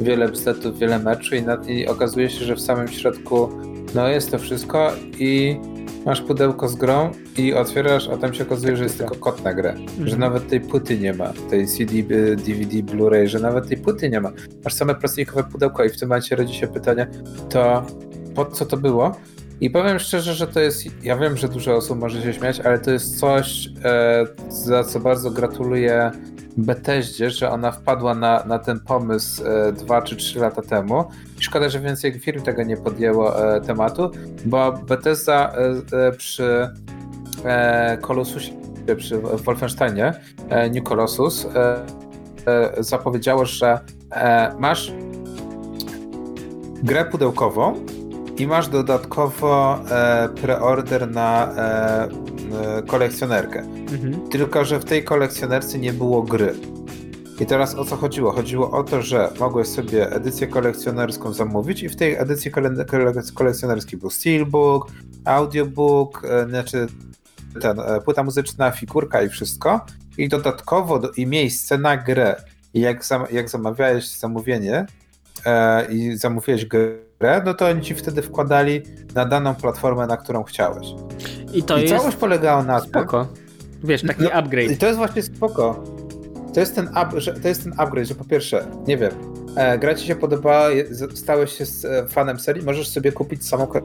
[0.00, 1.32] wiele bstetów, wiele meczów
[1.68, 3.48] i, i okazuje się, że w samym środku
[3.94, 5.60] no jest to wszystko i
[6.06, 9.54] masz pudełko z grą i otwierasz, a tam się okazuje, że jest tylko kod na
[9.54, 9.70] grę.
[9.70, 10.08] Mhm.
[10.08, 14.10] Że nawet tej płyty nie ma, tej CD, y, DVD, Blu-ray, że nawet tej płyty
[14.10, 14.32] nie ma.
[14.64, 17.06] Masz same plastikowe pudełko i w tym momencie rodzi się pytanie,
[17.48, 17.86] to
[18.34, 19.16] po co to było?
[19.60, 22.78] I powiem szczerze, że to jest, ja wiem, że dużo osób może się śmiać, ale
[22.78, 26.10] to jest coś, e, za co bardzo gratuluję
[26.56, 31.04] Bethesdzie, że ona wpadła na, na ten pomysł e, dwa czy trzy lata temu.
[31.38, 34.10] Szkoda, że więcej firm tego nie podjęło e, tematu,
[34.44, 36.68] bo Bethesda e, e, przy
[37.44, 38.52] e, Colossusie,
[38.96, 40.12] przy Wolfensteinie,
[40.48, 41.46] e, New Colossus,
[42.78, 43.80] zapowiedziało, że
[44.58, 44.92] masz
[46.82, 47.74] grę pudełkową
[48.38, 52.08] i masz dodatkowo e, preorder na e,
[52.78, 53.58] e, kolekcjonerkę.
[53.58, 54.28] Mhm.
[54.28, 56.54] Tylko, że w tej kolekcjonerce nie było gry.
[57.40, 58.32] I teraz o co chodziło?
[58.32, 63.32] Chodziło o to, że mogłeś sobie edycję kolekcjonerską zamówić i w tej edycji kole- kole-
[63.34, 64.86] kolekcjonerskiej był steelbook,
[65.24, 66.86] audiobook, e, znaczy
[67.60, 69.86] ten, e, płyta muzyczna, figurka i wszystko.
[70.18, 72.36] I dodatkowo do, i miejsce na grę.
[72.74, 74.86] I jak, zam, jak zamawiałeś zamówienie
[75.46, 77.05] e, i zamówiłeś grę,
[77.44, 78.82] no to oni ci wtedy wkładali
[79.14, 80.86] na daną platformę, na którą chciałeś.
[81.54, 83.26] I to I jest całość polegała na tym, spoko.
[83.84, 84.70] Wiesz, taki No, upgrade.
[84.70, 85.84] i to jest właśnie spoko.
[86.54, 89.10] To jest ten, up, że, to jest ten upgrade, że po pierwsze, nie wiem,
[89.56, 90.68] e, gra ci się podobała,
[91.14, 93.80] stałeś się z, e, fanem serii, możesz sobie kupić samą ko-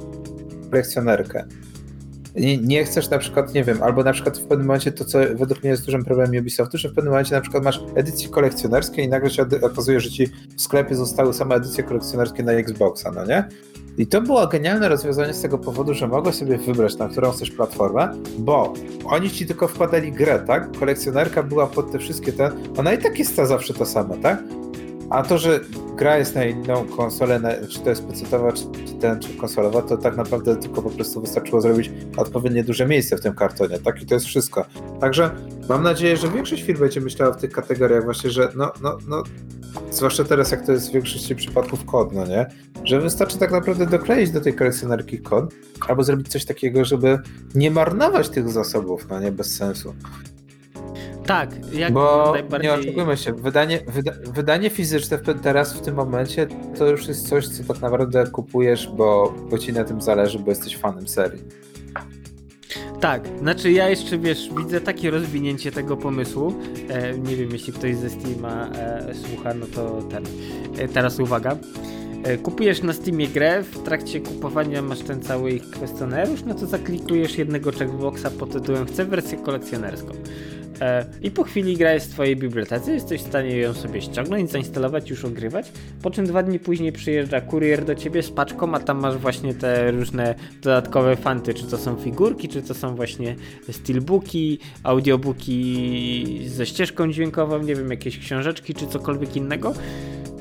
[0.70, 1.46] kolekcjonerkę.
[2.36, 5.20] Nie, nie chcesz na przykład, nie wiem, albo na przykład w pewnym momencie to, co
[5.20, 9.02] według mnie jest dużym problemem Ubisoftu, że w pewnym momencie na przykład masz edycje kolekcjonerskie
[9.02, 10.28] i nagle się okazuje, że ci
[10.58, 13.44] w sklepie zostały same edycje kolekcjonerskie na Xboxa, no nie?
[13.98, 17.52] I to było genialne rozwiązanie z tego powodu, że mogłeś sobie wybrać, na którą chcesz
[17.52, 18.74] platformę, bo
[19.06, 20.78] oni ci tylko wkładali grę, tak?
[20.80, 22.52] Kolekcjonerka była pod te wszystkie te.
[22.78, 24.44] Ona i tak jest ta zawsze ta sama, tak?
[25.12, 25.60] A to, że
[25.96, 27.40] gra jest na inną konsolę,
[27.70, 31.22] czy to jest PC-towa, czy, czy ten, czy konsolowa, to tak naprawdę tylko po prostu
[31.22, 34.02] wystarczyło zrobić odpowiednio duże miejsce w tym kartonie, tak?
[34.02, 34.66] I to jest wszystko.
[35.02, 35.32] Także
[35.70, 39.24] mam nadzieję, że większość firm będzie myślała w tych kategoriach właśnie, że no, no, no,
[39.92, 42.46] zwłaszcza teraz, jak to jest w większości przypadków kod, no nie?
[42.84, 45.54] Że wystarczy tak naprawdę dokleić do tej kolekcjonerki kod,
[45.88, 47.20] albo zrobić coś takiego, żeby
[47.56, 49.94] nie marnować tych zasobów, no nie, bez sensu.
[51.32, 52.72] Tak, jak Bo najbardziej...
[52.72, 57.48] nie oczekujmy się, wydanie, wyda, wydanie fizyczne teraz w tym momencie to już jest coś,
[57.48, 61.42] co tak naprawdę kupujesz, bo, bo ci na tym zależy, bo jesteś fanem serii.
[63.00, 66.54] Tak, znaczy ja jeszcze wiesz, widzę takie rozwinięcie tego pomysłu.
[66.90, 70.24] E, nie wiem, jeśli ktoś ze Steama e, słucha, no to ten.
[70.78, 71.58] E, teraz uwaga.
[72.24, 76.68] E, kupujesz na Steamie grę, w trakcie kupowania masz ten cały ich kwestionariusz, no to
[76.68, 80.14] zaklikujesz jednego checkboxa pod tytułem chcę wersję kolekcjonerską.
[80.82, 84.52] E, I po chwili gra jest w twojej bibliotece, jesteś w stanie ją sobie ściągnąć,
[84.52, 85.72] zainstalować, już ogrywać,
[86.02, 89.54] po czym dwa dni później przyjeżdża kurier do ciebie z paczką, a tam masz właśnie
[89.54, 93.36] te różne dodatkowe fanty, czy to są figurki, czy to są właśnie
[93.72, 99.74] steelbooki, audiobooki ze ścieżką dźwiękową, nie wiem, jakieś książeczki, czy cokolwiek innego.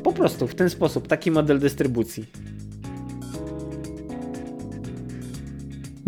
[0.05, 2.25] Po prostu w ten sposób, taki model dystrybucji.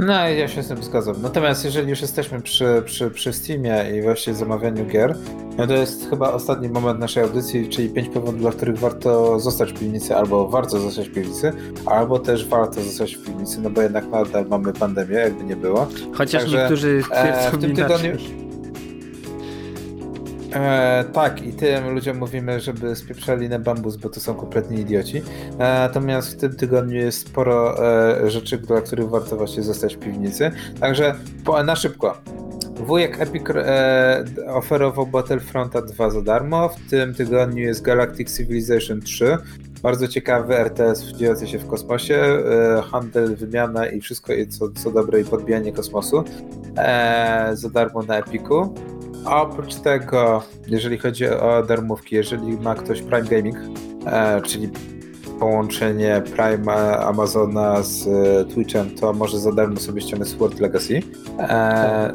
[0.06, 1.14] No ja się z tym zgadzam.
[1.22, 5.16] Natomiast jeżeli już jesteśmy przy, przy, przy Steamie i właśnie zamawianiu gier,
[5.58, 9.72] no to jest chyba ostatni moment naszej audycji, czyli pięć powodów, dla których warto zostać
[9.72, 11.52] w piwnicy, albo warto zostać w piwnicy,
[11.86, 15.86] albo też warto zostać w piwnicy, no bo jednak nadal mamy pandemię, jakby nie było.
[16.12, 18.51] Chociaż Także, niektórzy e, twierdzą w tym tygodniu-
[20.54, 25.18] E, tak, i tym ludziom mówimy, żeby spieprzali na bambus, bo to są kompletni idioci.
[25.18, 27.86] E, natomiast w tym tygodniu jest sporo
[28.24, 30.50] e, rzeczy, dla których warto właśnie zostać w piwnicy.
[30.80, 32.16] Także po, na szybko.
[32.76, 36.68] Wujek Epic e, oferował Battlefronta 2 za darmo.
[36.68, 39.38] W tym tygodniu jest Galactic Civilization 3.
[39.82, 42.14] Bardzo ciekawy RTS dziejący się w kosmosie.
[42.14, 46.24] E, handel, wymiana i wszystko, co, co dobre, i podbijanie kosmosu.
[46.76, 48.74] E, za darmo na Epiku.
[49.24, 53.56] Oprócz tego, jeżeli chodzi o darmówki, jeżeli ma ktoś Prime Gaming,
[54.06, 54.70] e, czyli
[55.42, 61.00] połączenie Prime e, Amazona z e, Twitchem, to może za darmo sobie ściągnąć Sword Legacy.
[61.38, 62.12] E,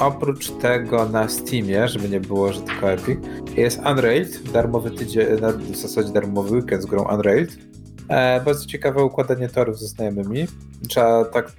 [0.00, 3.18] oprócz tego na Steamie, żeby nie było, że tylko Epic,
[3.56, 5.26] jest Unrailed, darmowy tydzień,
[5.58, 7.58] w zasadzie darmowy weekend z grą Unrailed.
[8.08, 10.46] E, bardzo ciekawe układanie torów ze znajomymi.
[10.88, 11.52] Trzeba tak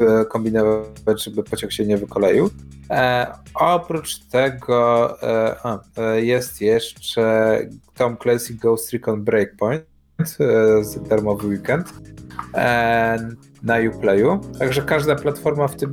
[0.00, 2.50] e, kombinować, żeby pociąg się nie wykoleił.
[2.90, 7.58] E, oprócz tego e, a, e, jest jeszcze
[7.94, 9.84] Tom Clancy Ghost Recon Breakpoint,
[10.20, 11.92] e, z darmowy weekend
[13.62, 14.40] na Uplayu.
[14.58, 15.92] Także każda platforma w tym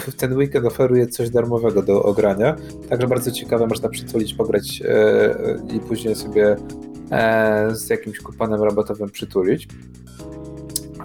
[0.00, 2.56] w ten weekend oferuje coś darmowego do ogrania.
[2.88, 4.82] Także bardzo ciekawe, można przytulić, pograć
[5.74, 6.56] i później sobie
[7.72, 9.68] z jakimś kuponem rabatowym przytulić.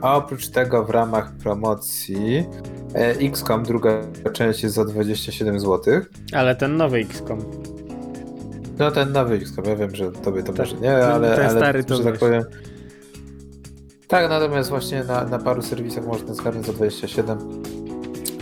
[0.02, 2.46] A oprócz tego w ramach promocji
[2.96, 4.02] E, XCOM, druga
[4.34, 6.02] część jest za 27 zł.
[6.34, 7.40] Ale ten nowy XCOM.
[8.80, 11.60] No ten nowy XCOM, ja wiem, że tobie to Tak, może nie, ale, ten ale
[11.60, 12.44] stary to że tak powiem.
[14.08, 17.38] Tak, natomiast właśnie na, na paru serwisach można zgarnąć za 27.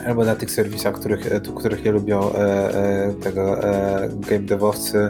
[0.07, 5.09] Albo na tych serwisach, których, e, których nie lubią e, e, tego e, game devowcy,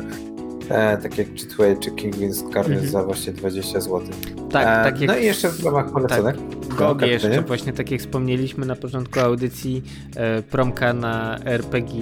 [0.69, 2.87] e, tak jak Cheatway czy Kingwin zgarnąć Mhm.
[2.91, 4.01] za właśnie 20 zł.
[4.51, 6.35] Tak, tak jak No i jeszcze w ramach poleconek.
[6.77, 7.41] GOG tak, jeszcze, nie?
[7.41, 9.83] właśnie tak jak wspomnieliśmy na początku audycji,
[10.15, 12.01] e, promka na RPG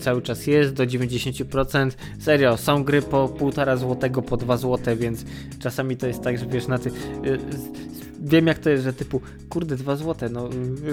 [0.00, 1.96] cały czas jest do 90%.
[2.18, 5.24] Serio, są gry po 1,5 złotego, po 2 złote, więc
[5.58, 6.90] czasami to jest tak, że wiesz, na ty...
[6.90, 6.92] e,
[8.20, 10.48] Wiem jak to jest, że typu, kurde, 2 złote, no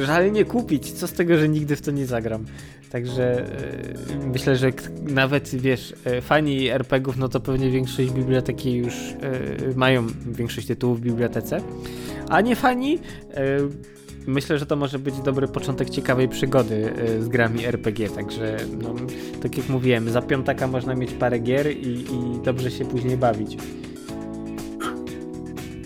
[0.06, 2.46] żal nie kupić, co z tego, że nigdy w to nie zagram.
[2.94, 4.72] Także e, myślę, że
[5.04, 9.16] nawet, wiesz, e, fani RPGów, no to pewnie większość biblioteki już e,
[9.76, 11.62] mają większość tytułów w bibliotece.
[12.30, 13.00] A nie fani,
[14.28, 18.10] myślę, że to może być dobry początek ciekawej przygody z grami RPG.
[18.10, 18.96] Także, no,
[19.42, 23.58] tak jak mówiłem, za piątaka można mieć parę gier i, i dobrze się później bawić.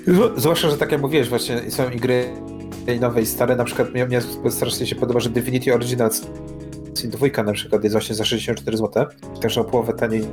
[0.08, 2.26] Zw- Zwłaszcza, że tak jak mówiłeś, właśnie są i gry
[3.02, 6.28] nowe i stare, na przykład mnie, mnie strasznie się podoba, że Divinity Originals
[6.98, 9.06] Sin 2 na przykład jest właśnie za 64 zł,
[9.42, 10.24] także o połowę taniej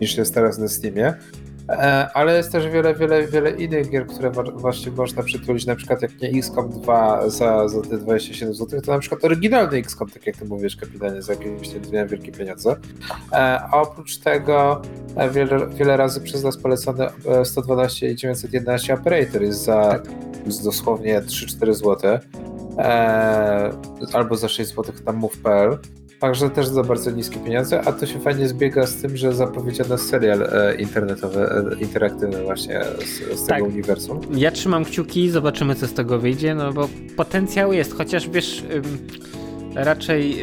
[0.00, 1.14] niż jest teraz na Steamie.
[1.68, 6.02] E, Ale jest też wiele, wiele, wiele innych gier, które właśnie można przytulić, na przykład
[6.02, 10.26] jak nie XCOM 2 za, za te 27 zł, to na przykład oryginalny XCOM, tak
[10.26, 12.76] jak ty mówisz, kapitanie, za jakieś nie wielkie pieniądze.
[13.32, 14.82] E, A oprócz tego
[15.16, 20.02] e, wiele, wiele razy przez nas polecony e, 112 i 911 Operator jest za Tak.
[20.64, 22.18] dosłownie 3-4 zł.
[24.12, 25.78] Albo za 6 zł tam move.pl.
[26.18, 29.98] Także też za bardzo niskie pieniądze, a to się fajnie zbiega z tym, że zapowiedziano
[29.98, 33.56] serial e, internetowy, e, interaktywny właśnie z, z Tak.
[33.56, 34.20] tego uniwersum.
[34.34, 38.64] Ja trzymam kciuki, zobaczymy co z tego wyjdzie, no bo potencjał jest, chociaż wiesz,
[39.74, 40.36] raczej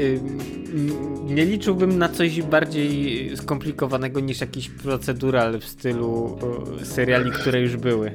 [1.26, 6.38] nie liczyłbym na coś bardziej skomplikowanego niż jakiś procedural w stylu
[6.84, 8.12] seriali, które już były.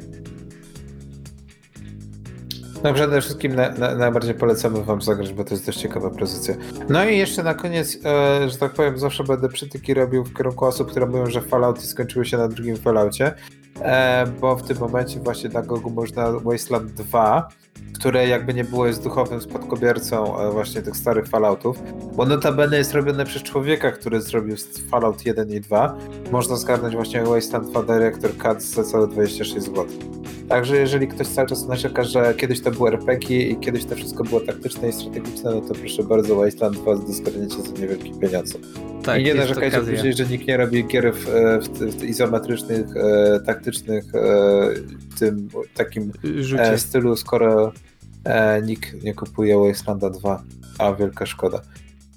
[2.85, 6.55] No przede wszystkim na, na, najbardziej polecamy wam zagrać, bo to jest dość ciekawa pozycja.
[6.89, 10.65] No i jeszcze na koniec, e, że tak powiem, zawsze będę przytyki robił w kierunku
[10.65, 13.33] osób, które mówią, że Fallouty skończyły się na drugim Falloutie,
[13.83, 17.49] e, bo w tym momencie właśnie na Gogu można Wasteland 2,
[18.01, 21.83] które jakby nie było jest duchowym spadkobiercą e, właśnie tych starych Falloutów,
[22.17, 24.57] bo notabene jest robione przez człowieka, który zrobił
[24.91, 25.99] Fallout 1 i 2.
[26.33, 29.87] Można zgarnąć właśnie Wasteland 2 Director Cut za całe 26 zł.
[30.49, 34.25] Także jeżeli ktoś cały czas narzeka, że kiedyś to było RPG i kiedyś to wszystko
[34.25, 38.59] było taktyczne i strategiczne, no to proszę bardzo, Wasteland 2 zgarniecie za niewielkie pieniądze.
[39.03, 39.95] Tak, I nie narzekajcie okazja.
[39.95, 41.25] później, że nikt nie robi gier w,
[41.61, 44.69] w, w izometrycznych, e, taktycznych, e,
[45.19, 46.13] tym takim
[46.59, 47.70] e, stylu, skoro
[48.25, 50.43] e, nikt nie kupuje Wastelanda 2,
[50.79, 51.61] a wielka szkoda.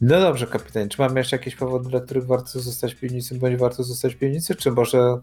[0.01, 3.57] No dobrze, kapitanie, czy mamy jeszcze jakieś powody, dla których warto zostać w piwnicy, bądź
[3.57, 5.17] warto zostać w piwnicy, czy może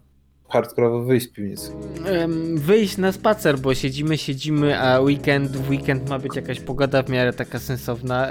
[0.51, 1.73] hardkorowo wyjść z
[2.55, 7.09] wyjść na spacer, bo siedzimy, siedzimy, a weekend, w weekend ma być jakaś pogoda w
[7.09, 8.29] miarę taka sensowna.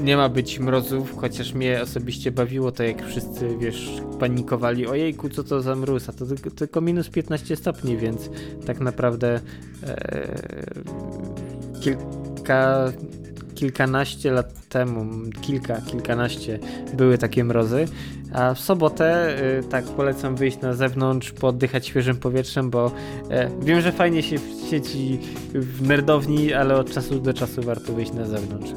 [0.00, 3.90] Nie ma być mrozów, chociaż mnie osobiście bawiło to, jak wszyscy, wiesz,
[4.20, 4.86] panikowali.
[4.86, 6.08] Ojejku, co to za mróz?
[6.08, 8.30] A to tylko, tylko minus 15 stopni, więc
[8.66, 9.40] tak naprawdę
[9.86, 10.28] e,
[11.80, 12.92] kilka,
[13.54, 16.58] kilkanaście lat temu, kilka, kilkanaście
[16.94, 17.84] były takie mrozy.
[18.32, 22.92] A w sobotę y, tak polecam wyjść na zewnątrz, pooddychać świeżym powietrzem, bo
[23.30, 24.36] e, wiem, że fajnie się
[24.70, 25.20] siedzi
[25.54, 28.70] w nerdowni, ale od czasu do czasu warto wyjść na zewnątrz.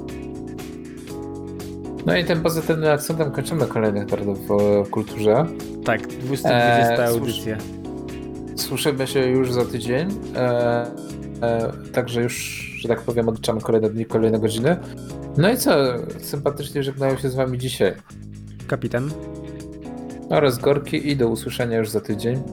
[2.05, 4.39] No i tym pozytywnym akcentem kończymy kolejny nerdów
[4.85, 5.45] w kulturze.
[5.85, 7.57] Tak, 220 Eee, audycja.
[8.55, 10.07] Słyszymy się już za tydzień.
[10.35, 10.85] E,
[11.41, 12.35] e, także już,
[12.79, 14.77] że tak powiem, odliczamy kolejne dni, kolejne godziny.
[15.37, 15.71] No i co?
[16.19, 17.93] Sympatycznie żegnają się z wami dzisiaj.
[18.67, 19.11] Kapitan.
[20.33, 22.43] Oraz Gorki i do usłyszenia już za tydzień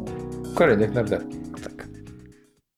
[0.45, 1.23] w kolejnych nerdach.